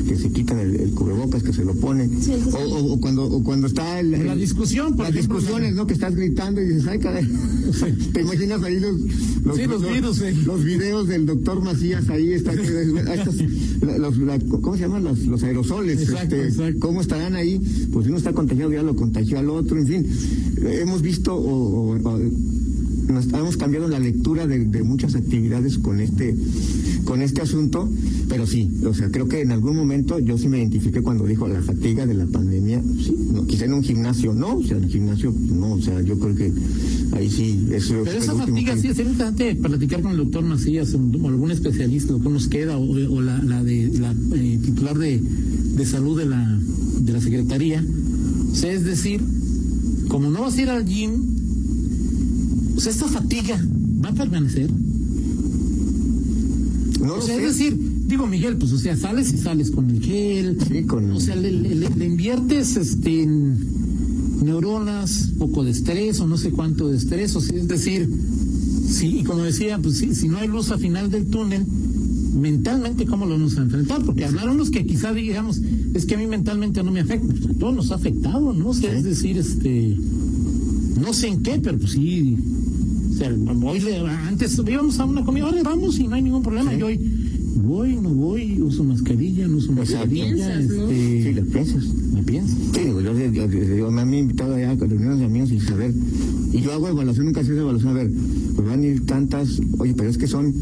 que 0.08 0.16
se 0.16 0.30
quitan 0.32 0.58
el, 0.58 0.74
el 0.74 0.90
cubrebocas, 0.90 1.42
que 1.42 1.52
se 1.52 1.64
lo 1.64 1.74
ponen, 1.74 2.10
Sí, 2.10 2.32
sí, 2.34 2.50
sí. 2.50 2.56
o, 2.56 2.58
o- 2.58 2.92
o 2.94 3.00
cuando, 3.00 3.24
o 3.24 3.42
cuando 3.44 3.66
está 3.68 4.00
el, 4.00 4.10
la 4.10 4.32
el- 4.32 4.40
discusión, 4.40 4.96
por 4.96 5.06
las 5.06 5.14
ejemplo, 5.14 5.38
discusiones, 5.38 5.74
¿no? 5.74 5.86
Que 5.86 5.94
estás 5.94 6.14
gritando 6.16 6.60
y 6.60 6.66
dices, 6.66 6.86
ay, 6.88 6.98
caray, 6.98 7.26
te 8.12 8.20
imaginas 8.22 8.62
ahí 8.62 8.80
los, 8.80 8.96
los, 9.44 9.56
Sí, 9.56 9.66
los 9.66 9.82
virus, 9.92 10.20
eh. 10.22 10.34
los 10.44 10.64
videos 10.64 11.06
del 11.08 11.24
doctor 11.26 11.62
Macías 11.62 12.08
ahí, 12.10 12.32
está, 12.32 12.52
estas- 12.52 13.36
la- 13.82 13.98
los- 13.98 14.18
la- 14.18 14.38
¿cómo 14.40 14.74
se 14.74 14.82
llaman? 14.82 15.04
Los, 15.04 15.20
los 15.26 15.42
aerosoles, 15.44 16.00
Exacto, 16.02 16.34
este, 16.36 16.48
exacto. 16.48 16.80
¿cómo 16.80 17.00
estarán 17.00 17.34
ahí? 17.36 17.60
Pues 17.92 18.06
uno 18.08 18.16
está 18.16 18.32
contagiado, 18.32 18.72
ya 18.72 18.82
lo 18.82 18.96
contagió 18.96 19.38
al 19.38 19.50
otro, 19.50 19.78
en 19.78 19.86
fin, 19.86 20.06
hemos 20.64 21.00
visto 21.00 21.34
o- 21.34 21.94
o- 21.94 21.96
o- 21.96 22.20
nos 23.12 23.26
hemos 23.32 23.56
cambiado 23.56 23.88
la 23.88 23.98
lectura 23.98 24.46
de, 24.46 24.64
de 24.64 24.82
muchas 24.82 25.14
actividades 25.14 25.78
con 25.78 26.00
este 26.00 26.34
con 27.04 27.22
este 27.22 27.40
asunto, 27.42 27.88
pero 28.28 28.46
sí, 28.46 28.70
o 28.86 28.94
sea, 28.94 29.10
creo 29.10 29.26
que 29.26 29.40
en 29.40 29.50
algún 29.52 29.74
momento 29.76 30.18
yo 30.20 30.38
sí 30.38 30.46
me 30.48 30.58
identifiqué 30.58 31.02
cuando 31.02 31.26
dijo 31.26 31.48
la 31.48 31.60
fatiga 31.60 32.06
de 32.06 32.14
la 32.14 32.26
pandemia, 32.26 32.80
sí, 33.04 33.16
no, 33.32 33.46
quizá 33.46 33.64
en 33.64 33.72
un 33.74 33.82
gimnasio 33.82 34.32
no, 34.32 34.58
o 34.58 34.62
sea, 34.62 34.76
en 34.76 34.84
el 34.84 34.90
gimnasio 34.90 35.34
no, 35.52 35.72
o 35.72 35.80
sea, 35.82 36.00
yo 36.02 36.18
creo 36.20 36.34
que 36.36 36.52
ahí 37.12 37.28
sí, 37.30 37.66
eso 37.72 37.94
Pero 38.04 38.18
esa 38.18 38.34
fatiga 38.34 38.74
que- 38.74 38.80
sí 38.80 38.88
sería 38.94 39.10
interesante 39.12 39.54
platicar 39.56 40.02
con 40.02 40.12
el 40.12 40.18
doctor 40.18 40.44
Macías 40.44 40.94
o 40.94 41.00
o 41.00 41.28
algún 41.28 41.50
especialista, 41.50 42.12
lo 42.12 42.20
que 42.20 42.28
nos 42.28 42.46
queda, 42.48 42.76
o, 42.78 42.84
o 42.90 43.20
la, 43.20 43.42
la 43.42 43.64
de 43.64 43.90
la 43.98 44.14
eh, 44.36 44.58
titular 44.64 44.96
de, 44.96 45.20
de 45.20 45.86
salud 45.86 46.16
de 46.18 46.26
la, 46.26 46.60
de 47.00 47.12
la 47.12 47.20
Secretaría. 47.20 47.84
O 48.52 48.54
sea, 48.54 48.72
es 48.72 48.84
decir, 48.84 49.20
como 50.08 50.30
no 50.30 50.42
vas 50.42 50.56
a 50.56 50.62
ir 50.62 50.68
al 50.70 50.84
gym, 50.84 51.10
o 52.76 52.80
sea, 52.80 52.92
esta 52.92 53.06
fatiga 53.08 53.60
va 54.04 54.08
a 54.10 54.14
permanecer. 54.14 54.70
no 57.00 57.14
O 57.14 57.20
sea, 57.22 57.36
sé. 57.36 57.42
es 57.46 57.56
decir, 57.56 57.76
digo 58.06 58.26
Miguel, 58.26 58.56
pues 58.56 58.72
o 58.72 58.78
sea, 58.78 58.96
sales 58.96 59.32
y 59.32 59.38
sales 59.38 59.70
con 59.70 59.90
el 59.90 60.02
gel, 60.02 60.58
Sí, 60.68 60.82
con- 60.84 61.10
o 61.12 61.20
sea, 61.20 61.36
le, 61.36 61.50
le- 61.52 61.74
le- 61.74 61.90
le 61.90 62.04
inviertes 62.06 62.76
este 62.76 63.22
en 63.22 63.56
neuronas, 64.44 65.30
poco 65.38 65.64
de 65.64 65.70
estrés 65.70 66.20
o 66.20 66.26
no 66.26 66.36
sé 66.36 66.50
cuánto 66.50 66.88
de 66.88 66.96
estrés, 66.96 67.34
o 67.36 67.40
sea, 67.40 67.56
es 67.58 67.68
decir, 67.68 68.08
sí, 68.88 69.18
y 69.20 69.24
como 69.24 69.42
decía, 69.42 69.78
pues 69.78 69.98
sí, 69.98 70.14
si 70.14 70.28
no 70.28 70.38
hay 70.38 70.48
luz 70.48 70.70
al 70.70 70.80
final 70.80 71.10
del 71.10 71.26
túnel, 71.26 71.64
mentalmente 72.40 73.04
cómo 73.06 73.26
lo 73.26 73.32
vamos 73.32 73.56
a 73.58 73.62
enfrentar, 73.62 74.02
porque 74.04 74.24
hablaron 74.24 74.56
los 74.56 74.70
que 74.70 74.86
quizá 74.86 75.12
digamos, 75.12 75.60
es 75.94 76.06
que 76.06 76.14
a 76.14 76.18
mí 76.18 76.26
mentalmente 76.26 76.82
no 76.82 76.90
me 76.90 77.00
afecta, 77.00 77.26
pues 77.28 77.46
a 77.46 77.54
todos 77.58 77.74
nos 77.74 77.90
ha 77.90 77.96
afectado, 77.96 78.52
¿no? 78.54 78.68
O 78.70 78.74
sea, 78.74 78.96
es 78.96 79.04
decir, 79.04 79.36
este, 79.36 79.96
no 81.00 81.12
sé 81.12 81.28
en 81.28 81.42
qué, 81.42 81.60
pero 81.62 81.78
pues 81.78 81.92
sí, 81.92 82.36
sea, 83.24 83.30
le- 83.30 84.10
antes 84.28 84.60
íbamos 84.66 84.98
a 84.98 85.04
una 85.04 85.24
comida, 85.24 85.44
ahora 85.44 85.62
vamos 85.62 85.98
y 85.98 86.08
no 86.08 86.14
hay 86.14 86.22
ningún 86.22 86.42
problema. 86.42 86.74
Yo 86.74 86.86
hoy 86.86 86.98
voy, 87.62 87.96
no 87.96 88.08
voy, 88.10 88.60
uso 88.60 88.82
mascarilla, 88.84 89.46
no 89.46 89.58
uso 89.58 89.72
Exacto. 89.72 89.92
mascarilla. 89.92 90.24
Piensas, 90.26 90.64
¿no? 90.76 90.90
este, 90.90 91.22
Sí, 91.22 91.32
lo 91.34 91.44
piensas. 91.46 91.84
me 92.14 92.22
pienso. 92.22 92.56
Sí, 92.74 92.80
digo, 92.80 93.00
yo, 93.00 93.12
yo- 93.18 93.30
yo- 93.46 93.76
yo- 93.76 93.90
me 93.90 94.00
han 94.02 94.14
invitado 94.14 94.54
allá 94.54 94.70
a 94.70 94.74
reuniones 94.76 95.18
de 95.18 95.24
amigos 95.26 95.50
y 95.50 95.60
saber, 95.60 95.92
y 96.52 96.60
yo 96.60 96.72
hago 96.72 96.88
evaluación, 96.88 97.26
nunca 97.26 97.44
sé 97.44 97.52
evaluación, 97.52 97.90
a 97.90 97.94
ver, 97.94 98.10
pues 98.56 98.66
van 98.68 98.80
a 98.82 98.86
ir 98.86 99.04
tantas, 99.06 99.60
oye, 99.78 99.94
pero 99.96 100.08
es 100.10 100.16
que 100.18 100.26
son, 100.26 100.52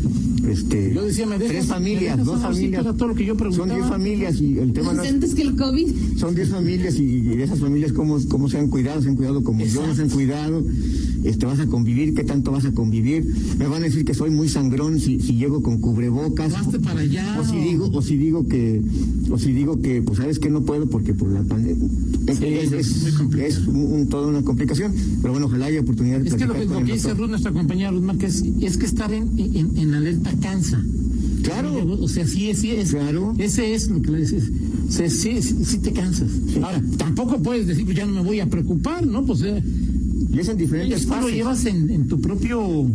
este, 0.48 0.92
Yo 0.94 1.04
decía, 1.04 1.26
¿me 1.26 1.34
dejas- 1.38 1.48
tres 1.52 1.64
me 1.68 1.74
familias, 1.74 2.02
dejas 2.16 2.24
dos? 2.26 2.36
Sí, 2.38 2.42
familias, 2.42 2.80
era 2.82 2.92
todo 2.94 3.08
lo 3.08 3.14
que 3.14 3.24
yo 3.26 3.36
son 3.52 3.68
diez 3.68 3.86
familias 3.86 4.40
y 4.40 4.58
el 4.58 4.72
tema 4.72 4.92
no 4.94 5.02
es, 5.02 5.10
Antes 5.12 5.34
que 5.34 5.42
el 5.42 5.56
COVID. 5.56 5.88
son 6.16 6.34
diez 6.34 6.48
familias 6.48 6.98
y, 6.98 7.02
y 7.04 7.20
de 7.36 7.42
esas 7.44 7.58
familias 7.60 7.92
cómo, 7.92 8.18
cómo 8.28 8.48
se 8.48 8.58
han 8.58 8.68
cuidado, 8.68 9.00
se 9.02 9.08
han 9.08 9.16
cuidado 9.16 9.42
como 9.44 9.64
yo 9.64 9.86
no 9.86 9.94
se 9.94 10.02
han 10.02 10.10
cuidado, 10.10 10.64
este, 11.24 11.46
vas 11.46 11.58
a 11.60 11.66
convivir, 11.66 12.14
qué 12.14 12.24
tanto 12.24 12.50
vas 12.52 12.64
a 12.64 12.72
convivir, 12.72 13.24
me 13.58 13.66
van 13.66 13.82
a 13.82 13.86
decir 13.86 14.04
que 14.04 14.14
soy 14.14 14.30
muy 14.30 14.48
sangrón 14.48 15.00
si, 15.00 15.20
si 15.20 15.34
llego 15.34 15.62
con 15.62 15.78
cubrebocas, 15.80 16.54
Hazte 16.54 16.78
para 16.80 17.00
allá. 17.00 17.38
o 17.40 17.44
si 17.44 17.56
digo, 17.56 17.90
o 17.92 18.02
si 18.02 18.16
digo 18.16 18.46
que, 18.48 18.82
o 19.30 19.38
si 19.38 19.52
digo 19.52 19.80
que, 19.80 20.02
pues 20.02 20.18
sabes 20.18 20.38
que 20.38 20.50
no 20.50 20.62
puedo 20.62 20.88
porque 20.88 21.14
por 21.14 21.28
la 21.30 21.42
pandemia. 21.42 21.88
Sí, 22.38 22.44
es, 23.40 23.66
un- 23.66 23.76
un- 23.76 24.08
toda 24.08 24.26
una 24.28 24.42
complicación, 24.42 24.92
pero 25.22 25.32
bueno, 25.32 25.46
ojalá 25.46 25.66
haya 25.66 25.80
oportunidad 25.80 26.20
de 26.20 26.28
Es 26.28 26.34
que 26.34 26.46
lo 26.46 26.54
que, 26.54 26.64
lo 26.66 26.84
que 26.84 26.92
dice. 26.92 27.14
Ruth, 27.14 27.28
nuestra 27.30 27.52
compañera 27.52 27.90
Ruth 27.90 28.02
Márquez, 28.02 28.42
es 28.60 28.76
que 28.76 28.86
estar 28.86 29.12
en, 29.12 29.28
en, 29.38 29.76
en 29.78 29.94
alerta 29.94 30.30
cansa. 30.40 30.82
Claro. 31.42 31.72
O 32.00 32.08
sea, 32.08 32.26
sí, 32.26 32.52
sí 32.54 32.72
es. 32.72 32.90
Claro. 32.90 33.34
Ese 33.38 33.74
es 33.74 33.88
lo 33.88 34.02
que 34.02 34.10
le 34.10 34.18
dices. 34.20 34.50
O 34.88 34.92
sea, 34.92 35.08
sí, 35.08 35.40
sí, 35.40 35.54
sí 35.64 35.78
te 35.78 35.92
cansas. 35.92 36.28
Ahora, 36.62 36.82
tampoco 36.98 37.38
puedes 37.42 37.66
decir, 37.66 37.84
pues 37.84 37.96
ya 37.96 38.04
no 38.06 38.12
me 38.12 38.22
voy 38.22 38.40
a 38.40 38.46
preocupar, 38.50 39.06
¿no? 39.06 39.24
Pues 39.24 39.40
eh, 39.42 39.62
Y 40.32 40.38
es 40.40 40.48
en 40.48 40.56
diferentes 40.58 41.00
esto 41.02 41.14
lo 41.14 41.20
fases. 41.22 41.34
llevas 41.34 41.64
en, 41.66 41.90
en 41.90 42.08
tu 42.08 42.20
propio. 42.20 42.86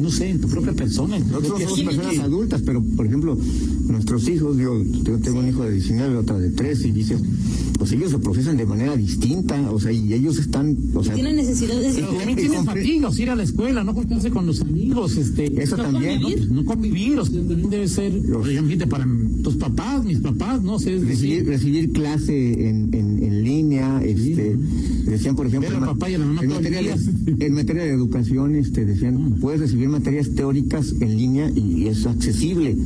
No 0.00 0.10
sé, 0.10 0.30
en 0.30 0.40
tu 0.40 0.48
propia 0.48 0.72
persona. 0.72 1.16
En 1.16 1.24
tu 1.24 1.28
Nosotros 1.32 1.50
propia 1.62 1.68
somos 1.68 1.94
personas 1.96 2.18
adultas, 2.24 2.62
pero 2.64 2.82
por 2.96 3.06
ejemplo, 3.06 3.36
nuestros 3.88 4.28
hijos, 4.28 4.56
yo 4.56 4.82
tengo, 5.04 5.18
tengo 5.18 5.40
un 5.40 5.48
hijo 5.48 5.64
de 5.64 5.72
19, 5.72 6.16
otra 6.16 6.38
de 6.38 6.50
13, 6.50 6.88
y 6.88 6.92
dices, 6.92 7.20
pues 7.76 7.92
ellos 7.92 8.10
se 8.10 8.18
procesan 8.18 8.56
de 8.56 8.64
manera 8.66 8.96
distinta, 8.96 9.70
o 9.70 9.78
sea, 9.80 9.92
y 9.92 10.14
ellos 10.14 10.38
están, 10.38 10.76
o 10.94 11.02
sea, 11.04 11.14
Tienen 11.14 11.36
necesidades 11.36 11.96
de. 11.96 12.02
también 12.02 12.36
tienen 12.36 12.60
compre- 12.60 12.64
fatiga, 12.66 13.08
o 13.08 13.12
sea, 13.12 13.22
ir 13.24 13.30
a 13.30 13.36
la 13.36 13.42
escuela, 13.42 13.84
no 13.84 13.92
juntarse 13.92 14.30
con 14.30 14.46
los 14.46 14.60
amigos, 14.62 15.16
este. 15.16 15.60
Eso 15.62 15.76
no 15.76 15.82
también. 15.82 16.20
convivir, 16.22 16.48
No, 16.48 16.54
no 16.54 16.64
convivir, 16.64 17.18
o 17.18 17.26
sea, 17.26 17.36
también 17.40 17.68
debe 17.70 17.88
ser. 17.88 18.14
Imagínate, 18.16 18.86
para 18.86 19.06
tus 19.42 19.56
papás, 19.56 20.04
mis 20.04 20.20
papás, 20.20 20.62
no 20.62 20.78
sé. 20.78 20.98
recibir, 20.98 21.44
recibir 21.46 21.90
clase 21.92 22.68
en, 22.68 22.94
en, 22.94 23.22
en 23.22 23.42
línea, 23.44 24.02
este, 24.04 24.56
decían 25.04 25.36
por 25.36 25.46
ejemplo, 25.46 25.68
Ver 25.68 25.76
al 25.76 25.82
en 25.82 25.86
ma- 25.86 25.92
papá 25.94 26.10
y 26.10 26.14
a 26.14 26.18
la 26.18 26.26
mamá 26.26 26.42
en, 26.42 26.48
materia 26.50 26.80
de, 26.96 27.46
en 27.46 27.52
materia 27.54 27.82
de 27.84 27.90
educación, 27.90 28.54
este, 28.56 28.84
decían, 28.84 29.36
puedes 29.40 29.60
recibir 29.60 29.88
materias 29.88 30.30
teóricas 30.34 30.94
en 31.00 31.16
línea 31.16 31.50
y, 31.54 31.86
es 31.88 32.06
accesible, 32.06 32.76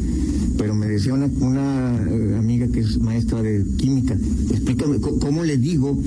pero 0.59 0.75
me 0.75 0.87
decía 0.87 1.14
una, 1.14 1.26
una 1.40 2.06
eh, 2.11 2.37
amiga 2.38 2.66
que 2.68 2.80
es 2.80 2.99
maestra 2.99 3.42
de 3.42 3.64
química, 3.76 4.16
explícame 4.50 4.99
cómo, 5.00 5.44
le 5.44 5.56
digo, 5.59 5.99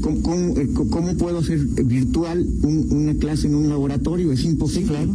cómo, 0.00 0.20
cómo, 0.22 0.58
eh, 0.58 0.68
cómo 0.90 1.14
puedo 1.16 1.38
hacer 1.38 1.58
virtual 1.84 2.46
un- 2.62 2.88
una 2.90 3.14
clase 3.14 3.46
en 3.46 3.54
un 3.54 3.68
laboratorio, 3.68 4.32
es 4.32 4.44
imposible. 4.44 4.88
claro. 4.88 5.14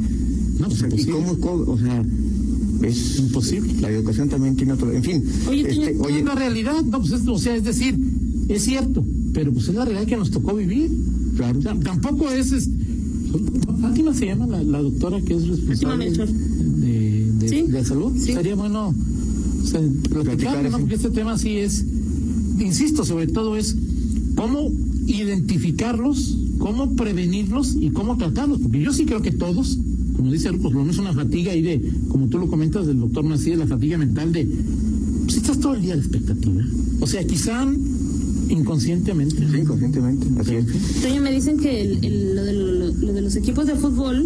No, 0.59 0.67
O 0.67 0.71
sea, 0.71 0.89
¿y 0.93 1.05
cómo, 1.05 1.37
co- 1.39 1.65
o 1.71 1.77
sea, 1.77 2.03
es 2.81 3.19
Imposible. 3.19 3.73
La 3.81 3.89
educación 3.89 4.29
también 4.29 4.55
tiene 4.55 4.73
otro, 4.73 4.91
en 4.91 5.03
fin. 5.03 5.23
Oye, 5.49 5.61
este, 5.69 5.93
tiene- 5.93 6.23
la 6.23 6.35
realidad, 6.35 6.81
no, 6.83 6.99
pues 6.99 7.11
es, 7.11 7.27
o 7.27 7.37
sea, 7.37 7.55
es 7.55 7.63
decir, 7.63 7.95
es 8.47 8.63
cierto, 8.63 9.03
pero 9.33 9.51
pues 9.53 9.67
es 9.69 9.75
la 9.75 9.85
realidad 9.85 10.07
que 10.07 10.17
nos 10.17 10.31
tocó 10.31 10.55
vivir. 10.55 10.89
claro. 11.35 11.59
O 11.59 11.61
sea, 11.61 11.79
tampoco 11.79 12.29
es, 12.29 12.51
es- 12.51 12.69
Fátima 13.81 14.13
se 14.13 14.25
llama 14.25 14.47
la, 14.47 14.63
la 14.63 14.81
doctora 14.81 15.21
que 15.21 15.35
es 15.35 15.47
responsable 15.47 16.09
de, 16.11 17.31
de, 17.39 17.47
Sí, 17.49 17.61
de 17.63 17.85
salud. 17.85 18.11
sí. 18.17 18.33
Sería 18.33 18.55
bueno 18.55 18.89
o 18.89 19.65
sea, 19.67 19.79
Platicar 19.81 20.23
platicar, 20.23 20.71
¿no? 20.71 20.79
porque 20.79 20.95
este 20.95 21.11
tema 21.11 21.37
sí 21.37 21.57
es, 21.57 21.85
insisto, 22.59 23.05
sobre 23.05 23.27
todo 23.27 23.55
es 23.55 23.75
cómo 24.35 24.71
identificarlos, 25.05 26.37
cómo 26.57 26.95
prevenirlos 26.95 27.75
y 27.79 27.89
cómo 27.91 28.17
tratarlos, 28.17 28.59
porque 28.59 28.81
yo 28.81 28.91
sí 28.93 29.05
creo 29.05 29.21
que 29.21 29.31
todos, 29.31 29.77
como 30.15 30.31
dice 30.31 30.51
pues 30.53 30.73
no 30.73 30.89
es 30.89 30.97
una 30.97 31.13
fatiga 31.13 31.51
ahí 31.51 31.61
de, 31.61 31.91
como 32.07 32.27
tú 32.27 32.39
lo 32.39 32.47
comentas 32.47 32.87
del 32.87 32.99
doctor 32.99 33.23
Macías, 33.23 33.59
la 33.59 33.67
fatiga 33.67 33.97
mental 33.97 34.31
de, 34.33 34.47
pues 35.25 35.37
estás 35.37 35.59
todo 35.59 35.75
el 35.75 35.81
día 35.83 35.95
la 35.95 36.01
expectativa. 36.01 36.63
O 36.99 37.07
sea, 37.07 37.25
quizá 37.25 37.65
inconscientemente. 38.49 39.35
Sí, 39.37 39.63
conscientemente, 39.63 40.27
así 40.39 40.55
es. 40.55 41.01
Toño, 41.01 41.21
me 41.21 41.31
dicen 41.31 41.57
que 41.57 41.81
el, 41.81 42.03
el- 42.03 42.35
lo, 42.35 42.43
de, 42.43 42.53
lo- 42.53 42.87
lo 42.93 43.13
de 43.13 43.21
los 43.21 43.35
equipos 43.35 43.67
de 43.67 43.75
fútbol, 43.75 44.25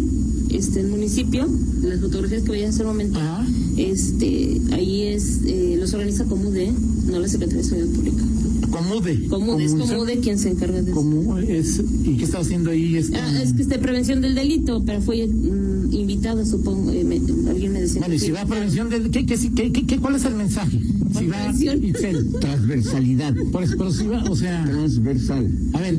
este, 0.50 0.80
el 0.80 0.88
municipio, 0.88 1.46
las 1.82 2.00
fotografías 2.00 2.42
que 2.42 2.48
voy 2.48 2.62
a 2.62 2.68
hacer 2.68 2.82
un 2.86 2.92
momento, 2.92 3.18
Ajá. 3.18 3.46
este, 3.76 4.60
ahí 4.72 5.02
es, 5.02 5.40
eh, 5.46 5.76
los 5.78 5.92
organiza 5.94 6.24
Comude, 6.24 6.72
no 7.10 7.18
la 7.20 7.28
Secretaría 7.28 7.62
de 7.62 7.68
Seguridad 7.68 7.94
Pública. 7.94 8.24
Comude. 8.70 9.26
Comude, 9.28 9.64
es 9.64 9.74
Comude. 9.74 10.18
Quien 10.18 10.36
se 10.38 10.50
encarga 10.50 10.82
de 10.82 10.90
eso. 10.90 10.94
¿Cómo 11.00 11.38
es? 11.38 11.80
¿Y 12.04 12.16
qué 12.16 12.24
está 12.24 12.40
haciendo 12.40 12.70
ahí? 12.70 12.96
Este, 12.96 13.16
Ah, 13.16 13.40
es 13.42 13.52
que 13.52 13.62
es 13.62 13.68
de 13.68 13.78
prevención 13.78 14.20
del 14.20 14.34
delito, 14.34 14.82
pero 14.84 15.00
fue 15.00 15.24
mm, 15.28 15.92
invitada, 15.92 16.44
supongo, 16.44 16.90
eh, 16.90 17.04
me- 17.04 17.20
alguien 17.50 17.72
me 17.72 17.80
decía. 17.80 18.00
Bueno, 18.00 18.14
y 18.16 18.18
si 18.18 18.32
va 18.32 18.40
a 18.42 18.46
prevención 18.46 18.90
del... 18.90 19.10
¿qué, 19.10 19.24
qué, 19.26 19.36
qué, 19.54 19.70
qué- 19.72 19.86
qué- 19.86 19.98
cuál 19.98 20.16
es 20.16 20.24
el 20.24 20.34
mensaje? 20.34 20.80
Itzel. 21.20 22.32
Transversalidad. 22.40 23.34
Por 23.52 23.62
eso, 23.62 23.74
pero 23.76 23.92
si 23.92 24.06
va, 24.06 24.22
o 24.24 24.36
sea... 24.36 24.64
Transversal. 24.64 25.50
A 25.72 25.80
ver, 25.80 25.98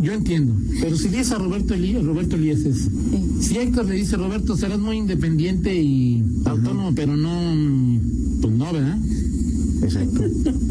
yo 0.00 0.12
entiendo, 0.12 0.54
pero 0.80 0.96
si 0.96 1.08
dices 1.08 1.32
a 1.32 1.38
Roberto 1.38 1.74
Elías, 1.74 2.04
Roberto 2.04 2.36
Elías 2.36 2.60
es... 2.60 2.88
Si 3.40 3.56
Héctor 3.56 3.86
le 3.86 3.94
dice, 3.96 4.16
Roberto, 4.16 4.56
serás 4.56 4.78
muy 4.78 4.96
independiente 4.96 5.74
y 5.74 6.22
autónomo, 6.44 6.92
pero 6.94 7.16
no... 7.16 8.00
Pues 8.40 8.54
no, 8.54 8.72
¿verdad? 8.72 8.98
Exacto. 9.82 10.24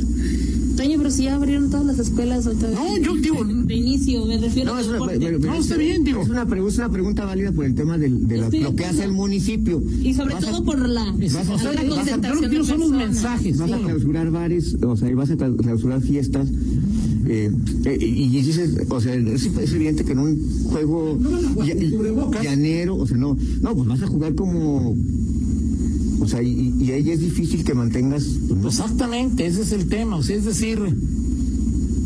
Toño, 0.77 0.97
pero 0.97 1.11
si 1.11 1.23
ya 1.23 1.35
abrieron 1.35 1.69
todas 1.69 1.85
las 1.85 1.99
escuelas 1.99 2.45
ahorita. 2.47 2.69
No, 2.69 2.97
yo 2.97 3.15
digo, 3.15 3.43
De 3.43 3.75
inicio, 3.75 4.25
me 4.25 4.37
refiero 4.37 4.71
No, 4.71 4.77
a 4.77 4.81
es 4.81 4.87
una, 4.87 4.93
deporte. 4.93 5.19
pero- 5.19 5.39
pero 5.39 5.51
No, 5.51 5.57
es- 5.59 5.65
está 5.65 5.77
bien, 5.77 6.03
digo. 6.03 6.21
Es 6.21 6.29
una, 6.29 6.43
es 6.43 6.77
una 6.77 6.89
pregunta 6.89 7.25
válida 7.25 7.51
por 7.51 7.65
el 7.65 7.75
tema 7.75 7.97
del, 7.97 8.27
de 8.27 8.37
lo, 8.37 8.49
de 8.49 8.59
lo 8.61 8.75
que 8.75 8.85
hace 8.85 9.03
el 9.03 9.11
municipio. 9.11 9.83
Y 10.03 10.13
sobre 10.13 10.35
Vas 10.35 10.43
a- 10.45 10.51
todo 10.51 10.63
por 10.63 10.87
la, 10.87 11.13
Es- 11.19 11.33
Vas 11.33 11.49
a- 11.49 11.57
sea, 11.57 11.73
la 11.73 11.83
concentración 11.85 12.65
son 12.65 12.79
los 12.79 12.91
mensajes. 12.91 13.57
Vas 13.57 13.71
a 13.71 13.77
clausurar 13.79 14.31
bares, 14.31 14.77
o 14.81 14.95
sea, 14.95 15.09
y 15.09 15.13
vas 15.15 15.31
a 15.31 15.35
cla- 15.35 15.55
clausurar 15.57 16.01
fiestas. 16.01 16.47
eh, 17.29 17.51
eh, 17.83 17.97
y 17.99 18.29
dices, 18.29 18.71
o 18.89 19.01
sea, 19.01 19.13
es, 19.15 19.45
es 19.45 19.73
evidente 19.73 20.05
que 20.05 20.13
en 20.13 20.19
un 20.19 20.63
juego 20.63 21.17
No 21.19 21.65
ya- 21.65 21.75
con 21.75 21.89
cubrebocas. 21.91 22.41
llanero, 22.41 22.95
o 22.95 23.05
sea, 23.05 23.17
no, 23.17 23.37
no, 23.61 23.75
pues 23.75 23.85
vas 23.85 24.01
a 24.01 24.07
jugar 24.07 24.33
como, 24.35 24.95
o 26.19 26.27
sea, 26.27 26.41
y, 26.41 26.73
y 26.79 26.91
ahí 26.91 27.09
es 27.11 27.19
difícil 27.19 27.63
que 27.63 27.73
mantengas, 27.73 28.23
pues, 28.47 28.59
no, 28.59 28.67
Exactamente, 28.69 29.45
ese 29.45 29.61
es 29.61 29.71
el 29.71 29.87
tema. 29.87 30.15
O 30.17 30.23
sea, 30.23 30.35
es 30.35 30.45
decir, 30.45 30.79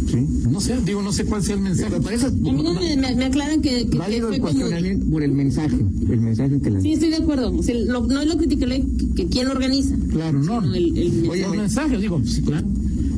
¿sí? 0.09 0.17
no 0.49 0.59
sé, 0.59 0.75
digo, 0.85 1.01
no 1.01 1.11
sé 1.13 1.25
cuál 1.25 1.43
sea 1.43 1.55
el 1.55 1.61
mensaje. 1.61 1.89
Pero 1.91 2.01
para 2.03 2.15
eso, 2.15 2.27
A 2.27 2.31
mí 2.31 2.63
no 2.63 2.73
me, 2.73 2.95
me- 2.97 3.15
me 3.15 3.25
aclaran 3.25 3.61
que, 3.61 3.83
que, 3.85 3.89
que 3.91 3.97
válido 3.97 4.27
fue 4.27 4.35
el 4.37 4.41
como... 4.41 4.53
cuestionamiento 4.53 5.05
por 5.11 5.23
el 5.23 5.31
mensaje, 5.31 5.77
el 6.09 6.21
mensaje 6.21 6.59
que 6.61 6.69
la... 6.71 6.81
Sí, 6.81 6.93
estoy 6.93 7.09
de 7.09 7.15
acuerdo. 7.17 7.53
O 7.55 7.63
sea, 7.63 7.75
lo- 7.75 8.05
no 8.07 8.21
es 8.21 8.27
lo 8.27 8.37
criticarle 8.37 8.85
que, 8.97 9.07
que 9.15 9.27
quién 9.27 9.47
organiza. 9.47 9.95
Claro, 10.09 10.39
no. 10.43 10.63
el, 10.73 10.97
el 10.97 11.29
Oye, 11.29 11.41
los 11.43 11.49
oye. 11.51 11.57
mensajes, 11.61 12.01
digo, 12.01 12.21
sí, 12.25 12.41
claro. 12.41 12.67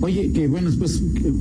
Oye, 0.02 0.32
que 0.32 0.48
bueno, 0.48 0.70
después. 0.70 1.02
que- 1.16 1.34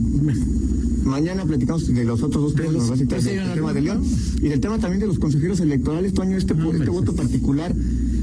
Mañana 1.04 1.44
platicamos 1.44 1.92
de 1.92 2.04
los 2.04 2.22
otros 2.22 2.44
dos 2.44 2.54
temas, 2.54 2.72
De 2.72 2.78
los- 2.78 2.82
nos 2.82 2.90
vas 2.90 2.98
a 3.00 3.02
citar, 3.02 3.18
pues, 3.20 3.30
sí, 3.32 3.36
del 3.36 3.54
tema 3.54 3.72
de 3.74 3.80
León 3.80 4.02
y 4.40 4.48
del 4.48 4.60
tema 4.60 4.78
también 4.78 5.00
de 5.00 5.08
los 5.08 5.18
consejeros 5.18 5.58
electorales, 5.58 6.14
Toño, 6.14 6.36
este, 6.36 6.54
No, 6.54 6.70
este 6.72 6.90
voto 6.90 7.12
particular 7.14 7.74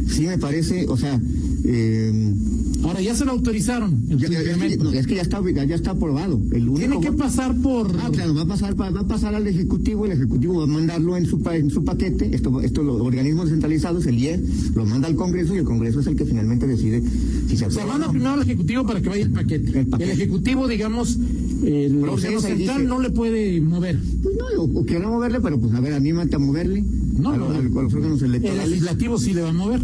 sí 0.09 0.25
me 0.27 0.37
parece, 0.37 0.85
o 0.87 0.97
sea, 0.97 1.19
eh, 1.65 2.33
Ahora 2.81 3.01
ya 3.01 3.13
se 3.13 3.25
lo 3.25 3.31
autorizaron. 3.31 4.05
El 4.09 4.17
ya- 4.19 4.29
ya- 4.29 4.39
es, 4.39 4.45
que, 4.45 4.51
incremento. 4.53 4.83
no, 4.85 4.91
es 4.93 5.05
que 5.05 5.15
ya 5.15 5.21
está 5.21 5.41
ya, 5.53 5.65
ya 5.65 5.75
está 5.75 5.91
aprobado. 5.91 6.39
El 6.53 6.73
Tiene 6.75 7.01
que 7.01 7.11
pasar 7.11 7.53
por. 7.57 7.91
Ah, 7.99 8.09
claro, 8.09 8.33
va 8.33 8.43
a 8.43 8.45
pasar 8.45 8.73
pa- 8.75 8.89
va 8.89 9.01
a 9.01 9.07
pasar 9.07 9.35
al 9.35 9.45
ejecutivo, 9.47 10.05
el 10.05 10.13
ejecutivo 10.13 10.59
va 10.59 10.63
a 10.63 10.67
mandarlo 10.67 11.17
en 11.17 11.25
su 11.25 11.41
en 11.51 11.69
su 11.69 11.83
paquete, 11.83 12.33
esto 12.33 12.61
esto 12.61 12.81
los 12.81 13.01
organismos 13.01 13.45
descentralizados, 13.45 14.05
el 14.07 14.17
IE 14.17 14.39
lo 14.75 14.85
manda 14.85 15.09
al 15.09 15.15
Congreso 15.15 15.53
y 15.55 15.57
el 15.57 15.65
Congreso 15.65 15.99
es 15.99 16.07
el 16.07 16.15
que 16.15 16.23
finalmente 16.25 16.67
decide 16.67 17.03
si 17.49 17.57
se 17.57 17.69
Se 17.69 17.83
manda 17.85 18.09
primero 18.09 18.31
al 18.31 18.41
Ejecutivo 18.43 18.85
para 18.87 19.01
que 19.01 19.09
vaya 19.09 19.23
el 19.25 19.31
paquete. 19.31 19.79
El 19.81 19.87
paquete. 19.87 20.11
Ejecutivo, 20.13 20.67
digamos, 20.69 21.19
el 21.63 22.01
y 22.17 22.21
central 22.41 22.57
dice- 22.57 22.83
no 22.87 23.01
le 23.01 23.09
puede 23.09 23.59
mover. 23.59 23.99
Pues 24.23 24.35
no, 24.37 24.63
o, 24.63 24.79
o 24.79 24.85
quiera 24.85 25.05
moverle, 25.09 25.41
pero 25.41 25.59
pues 25.59 25.73
a 25.73 25.81
ver, 25.81 25.91
anímate 25.93 26.37
a 26.37 26.39
moverle 26.39 26.81
No, 27.19 27.35
los 27.37 27.93
órganos 27.93 28.21
El 28.21 28.31
legislativo 28.31 29.17
sí 29.17 29.33
le 29.33 29.41
va 29.41 29.49
a 29.49 29.53
mover. 29.53 29.81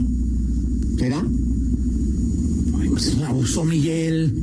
¿Será? 0.97 1.19
Ay, 2.79 2.89
pues 2.89 3.07
es 3.07 3.15
un 3.15 3.23
abuso, 3.23 3.63
Miguel. 3.65 4.33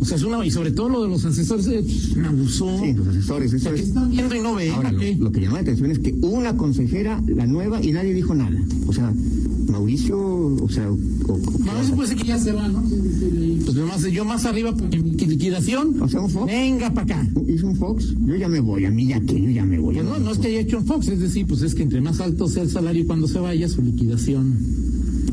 O 0.00 0.04
sea, 0.04 0.16
es 0.16 0.22
una. 0.22 0.44
Y 0.44 0.50
sobre 0.50 0.70
todo 0.70 0.88
lo 0.88 1.02
de 1.02 1.08
los 1.08 1.24
asesores, 1.24 1.66
es 1.66 2.12
un 2.16 2.24
abuso. 2.24 2.78
Sí, 2.82 2.92
los 2.92 3.06
asesores, 3.08 3.52
O 3.52 3.56
eso 3.56 3.72
es. 3.74 3.80
están 3.82 4.10
viendo 4.10 4.34
y 4.34 4.40
no 4.40 4.54
ven. 4.54 4.70
Ahora, 4.72 4.90
¿o 4.90 5.22
lo, 5.22 5.32
que 5.32 5.40
llama 5.40 5.54
la 5.54 5.60
atención 5.60 5.90
es 5.90 5.98
que 5.98 6.14
una 6.22 6.56
consejera, 6.56 7.22
la 7.26 7.46
nueva, 7.46 7.82
y 7.82 7.92
nadie 7.92 8.12
dijo 8.14 8.34
nada. 8.34 8.56
O 8.86 8.92
sea, 8.92 9.12
Mauricio, 9.68 10.18
o 10.18 10.68
sea, 10.68 10.90
o- 10.90 10.94
o- 11.32 11.40
No, 11.64 11.80
eso 11.80 11.94
puede 11.94 12.08
ser 12.08 12.18
que 12.18 12.24
ya 12.24 12.38
se 12.38 12.52
va, 12.52 12.68
¿no? 12.68 12.82
Pues 13.64 13.76
nomás 13.76 14.02
yo 14.02 14.24
más 14.24 14.44
arriba 14.44 14.74
porque 14.76 14.98
liquidación. 15.26 16.00
Un 16.00 16.30
Fox. 16.30 16.46
Venga 16.46 16.92
para 16.92 17.20
acá. 17.20 17.28
hizo 17.48 17.66
un 17.66 17.76
Fox, 17.76 18.14
yo 18.26 18.36
ya 18.36 18.48
me 18.48 18.60
voy, 18.60 18.84
a 18.84 18.90
mí 18.90 19.06
ya 19.06 19.20
que 19.20 19.40
yo 19.40 19.50
ya 19.50 19.64
me 19.64 19.78
voy. 19.78 19.94
Pues 19.94 20.06
no, 20.06 20.18
no 20.18 20.32
es 20.32 20.38
que 20.38 20.48
haya 20.48 20.60
hecho 20.60 20.78
un 20.78 20.86
Fox, 20.86 21.08
es 21.08 21.20
decir, 21.20 21.46
pues 21.46 21.62
es 21.62 21.74
que 21.74 21.82
entre 21.82 22.00
más 22.00 22.20
alto 22.20 22.48
sea 22.48 22.62
el 22.62 22.70
salario 22.70 23.06
cuando 23.06 23.26
se 23.28 23.38
vaya, 23.38 23.68
su 23.68 23.82
liquidación, 23.82 24.56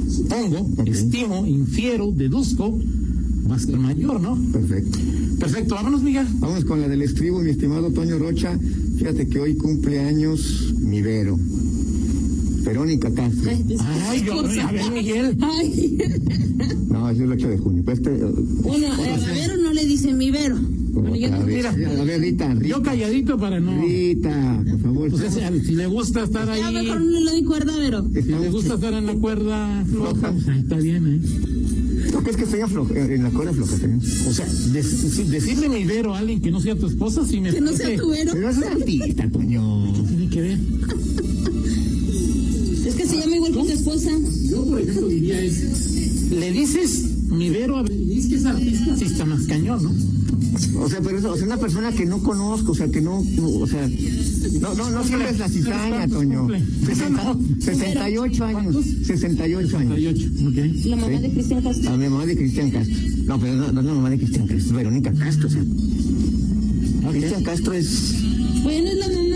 supongo, 0.10 0.60
Ok. 0.78 0.88
estimo, 0.88 1.46
infiero, 1.48 2.12
deduzco, 2.12 2.80
va 3.50 3.56
a 3.56 3.60
ser 3.60 3.78
mayor, 3.78 4.22
¿no? 4.22 4.38
Perfecto. 4.52 5.00
Perfecto, 5.40 5.76
vámonos, 5.76 6.04
Miguel. 6.04 6.28
Vamos 6.40 6.64
con 6.66 6.82
la 6.82 6.88
del 6.88 7.02
estribo, 7.02 7.42
mi 7.42 7.50
estimado 7.52 7.92
Toño 7.92 8.18
Rocha. 8.20 8.58
Fíjate 8.98 9.28
que 9.28 9.40
hoy 9.40 9.56
cumple 9.56 10.00
años 10.00 10.74
mi 10.80 11.02
Vero. 11.02 11.38
Verónica 12.64 13.12
Castro. 13.14 13.50
Ay, 13.50 13.66
Ay, 14.08 14.24
yo, 14.26 14.40
a 14.40 14.72
ver, 14.72 14.92
Miguel. 14.92 15.38
Ay. 15.42 15.98
No, 16.90 17.10
es 17.10 17.20
el 17.20 17.32
8 17.32 17.48
de 17.50 17.58
junio. 17.58 17.84
Pues 17.84 17.98
este, 17.98 18.12
eh, 18.16 18.22
Bueno, 18.64 18.88
eh, 18.88 19.10
a 19.28 19.34
Vero 19.34 19.58
no 19.58 19.74
le 19.74 19.86
dice 19.86 20.14
mi 20.14 20.30
Vero. 20.32 20.58
Bueno, 20.94 21.16
yo 21.16 21.28
otra 21.28 21.40
no- 21.40 21.46
vez. 21.46 21.56
mira. 21.56 21.70
a 21.70 22.04
ver, 22.04 22.22
Rita, 22.22 22.54
Rita. 22.54 22.68
Yo 22.68 22.82
calladito 22.84 23.38
para 23.38 23.60
no. 23.60 23.82
Rita, 23.82 24.64
por 24.70 24.80
favor. 24.82 25.10
Pues 25.10 25.24
ese, 25.24 25.62
si 25.64 25.72
le 25.76 25.88
gusta 25.88 26.24
estar 26.24 26.46
Ya 26.48 26.68
ahí, 26.68 26.74
mejor 26.76 27.02
no 27.02 27.20
le 27.20 27.32
doy 27.32 27.44
cuerda 27.44 27.74
a 27.74 27.78
Vero. 27.80 28.06
si 28.14 28.22
le 28.24 28.50
gusta 28.50 28.74
estar 28.76 28.94
en 28.94 29.06
la 29.06 29.14
cuerda 29.14 29.86
floja, 29.90 30.32
pues 30.32 30.48
ahí 30.50 30.60
está 30.60 30.76
bien, 30.78 31.08
¿eh? 31.08 32.10
¿Tú 32.12 32.18
crees 32.20 32.36
que 32.36 32.44
estoy 32.44 32.60
afloja- 32.62 32.94
en 33.14 33.24
la 33.24 33.30
cuerda 33.30 33.54
floja? 33.54 33.74
O 34.28 34.34
sea, 34.34 34.46
de- 34.46 34.84
si- 34.84 35.24
decirle 35.24 35.70
mi 35.70 35.86
Vero 35.86 36.14
a 36.14 36.20
alguien 36.20 36.42
que 36.42 36.52
no 36.52 36.60
sea 36.60 36.76
tu 36.76 36.88
esposa, 36.88 37.26
sí 37.26 37.40
me 37.40 37.52
Que 37.52 37.62
no 37.62 37.72
sea 37.72 37.96
tu 37.98 38.10
Vero. 38.10 38.32
Pero 38.34 38.50
es 38.50 38.58
artista, 38.58 39.30
Toño. 39.32 39.94
¿Qué 39.96 40.02
tiene 40.10 40.30
que 40.30 40.42
ver? 40.42 40.60
Igual 43.52 43.68
que 43.68 43.74
tu 43.74 43.80
esposa. 43.80 44.12
Yo, 44.50 44.66
por 44.66 44.80
ejemplo, 44.82 45.08
diría 45.08 45.42
es, 45.42 46.32
le 46.32 46.52
dices 46.52 47.06
mi 47.30 47.50
Vero 47.50 47.78
a 47.78 47.84
Berenice 47.84 48.30
que 48.30 48.36
es 48.36 48.46
artista, 48.46 48.96
sí 48.98 49.06
está 49.06 49.26
más 49.26 49.44
cañón, 49.44 49.84
¿no? 49.84 49.92
O 50.82 50.90
sea, 50.90 51.00
pero 51.02 51.18
es 51.18 51.26
o 51.26 51.36
sea, 51.36 51.46
una 51.46 51.58
persona 51.58 51.92
que 51.94 52.06
no 52.06 52.22
conozco, 52.22 52.72
o 52.74 52.76
sea, 52.76 52.88
que 52.90 53.02
no, 53.02 53.24
no, 53.38 53.48
o 53.48 53.68
sea, 53.68 53.88
no, 54.60 54.74
no, 54.76 54.90
no 54.90 55.04
siempre 55.04 55.30
es 55.30 55.40
la 55.40 55.48
cizaña, 55.48 55.90
¿Cuántos 55.90 56.20
Toño. 56.20 56.40
cumple? 56.40 56.62
Sesenta- 56.86 57.24
No. 57.24 57.40
68 57.62 58.44
años, 58.46 58.76
68 59.06 59.78
años. 59.78 59.96
38, 59.96 60.30
ok. 60.48 60.86
La 60.86 60.96
mamá 60.98 61.16
Sí. 61.18 61.22
de 61.24 61.30
Cristian 61.32 61.62
Castro. 61.64 61.84
La 61.92 61.98
mamá 62.10 62.26
de 62.26 62.36
Cristian 62.38 62.72
Castro. 62.72 62.96
No, 63.26 63.40
pero 63.40 63.56
no, 63.56 63.72
no 63.72 63.80
es 63.80 63.86
la 63.86 63.94
mamá 63.94 64.10
de 64.10 64.18
Cristian 64.18 64.48
Castro, 64.48 64.58
es 64.68 64.72
Verónica 64.74 65.14
Castro, 65.14 65.48
o 65.48 65.52
sea. 65.52 65.64
Cristian 67.12 67.44
Castro 67.44 67.74
es. 67.74 68.16
Bueno, 68.64 68.88
es 68.90 68.98
la 68.98 69.08
mamá. 69.08 69.31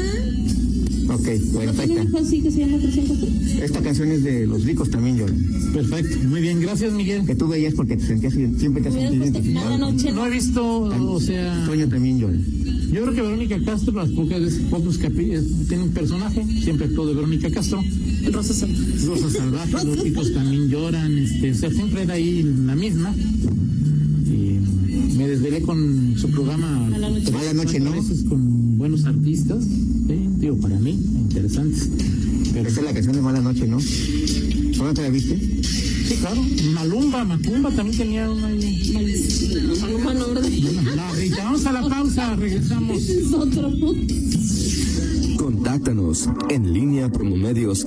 Ok, 1.07 1.27
¿No 1.53 1.59
perfecto. 1.59 2.17
así 2.17 2.41
que 2.41 2.51
se 2.51 2.59
llama? 2.65 2.77
Esta 3.61 3.81
canción 3.81 4.11
es 4.11 4.23
de 4.23 4.47
los 4.47 4.63
ricos 4.63 4.89
también, 4.89 5.17
yo. 5.17 5.25
Perfecto, 5.73 6.17
muy 6.27 6.41
bien, 6.41 6.59
gracias 6.61 6.93
Miguel. 6.93 7.25
Que 7.25 7.35
tú 7.35 7.47
veías 7.47 7.73
porque 7.73 7.95
te 7.97 8.05
sentías, 8.05 8.33
siempre 8.33 8.81
te 8.81 8.89
has 8.89 8.95
sentido 8.95 9.13
mala 9.15 9.25
identificado. 9.25 9.77
noche. 9.77 10.11
No 10.11 10.25
he 10.25 10.29
visto, 10.31 10.79
o 10.81 11.19
sea, 11.19 11.63
Toño 11.65 11.87
también 11.87 12.19
llora. 12.19 12.37
yo 12.91 13.01
creo 13.03 13.13
que 13.13 13.21
Verónica 13.21 13.59
Castro, 13.63 13.93
las 13.93 14.09
pocas 14.09 14.41
veces, 14.41 14.61
pocos 14.69 14.97
capítulos, 14.97 15.43
tiene 15.67 15.83
un 15.83 15.91
personaje, 15.91 16.43
siempre 16.63 16.87
actuó 16.87 17.05
de 17.07 17.13
Verónica 17.13 17.49
Castro. 17.51 17.83
Rosa 18.31 18.53
Santos. 18.53 19.03
Rosa 19.05 19.29
Salvaje, 19.29 19.85
los 19.85 20.03
chicos 20.03 20.33
también 20.33 20.67
lloran, 20.69 21.17
este, 21.19 21.51
o 21.51 21.55
sea, 21.55 21.69
siempre 21.71 22.01
era 22.03 22.15
ahí 22.15 22.41
la 22.65 22.75
misma. 22.75 23.13
Y 24.25 25.17
me 25.17 25.27
desvelé 25.27 25.61
con 25.61 26.15
su 26.17 26.29
programa. 26.31 26.89
Noche. 26.89 27.31
Mala 27.31 27.53
noche, 27.53 27.79
¿no? 27.79 27.91
A 27.91 27.95
veces 27.95 28.23
con 28.27 28.77
buenos 28.77 29.05
artistas. 29.05 29.63
Digo, 30.45 30.57
para 30.57 30.77
mí, 30.77 30.91
interesantes. 30.91 31.89
Pero, 32.53 32.69
Esa 32.69 32.79
es 32.79 32.85
la 32.85 32.93
canción 32.93 33.15
de 33.15 33.21
Mala 33.21 33.41
Noche, 33.41 33.67
¿no? 33.67 33.77
¿Cómo 34.77 34.93
te 34.93 35.01
la 35.01 35.09
viste? 35.09 35.37
sí, 35.37 36.15
claro. 36.17 36.41
Malumba, 36.73 37.23
Macumba 37.23 37.71
también 37.71 37.97
tenía 37.97 38.29
una. 38.29 38.49
Maluma 39.81 40.13
no, 40.13 40.27
¿verdad? 40.27 40.49
No, 40.95 41.15
Rita, 41.15 41.43
vamos 41.43 41.65
a 41.65 41.71
la 41.71 41.89
pausa, 41.89 42.35
regresamos. 42.35 43.01
Es 43.09 43.33
otro. 43.33 43.71
Contáctanos 45.37 46.29
en 46.49 46.73
línea 46.73 47.09
promomedios 47.09 47.85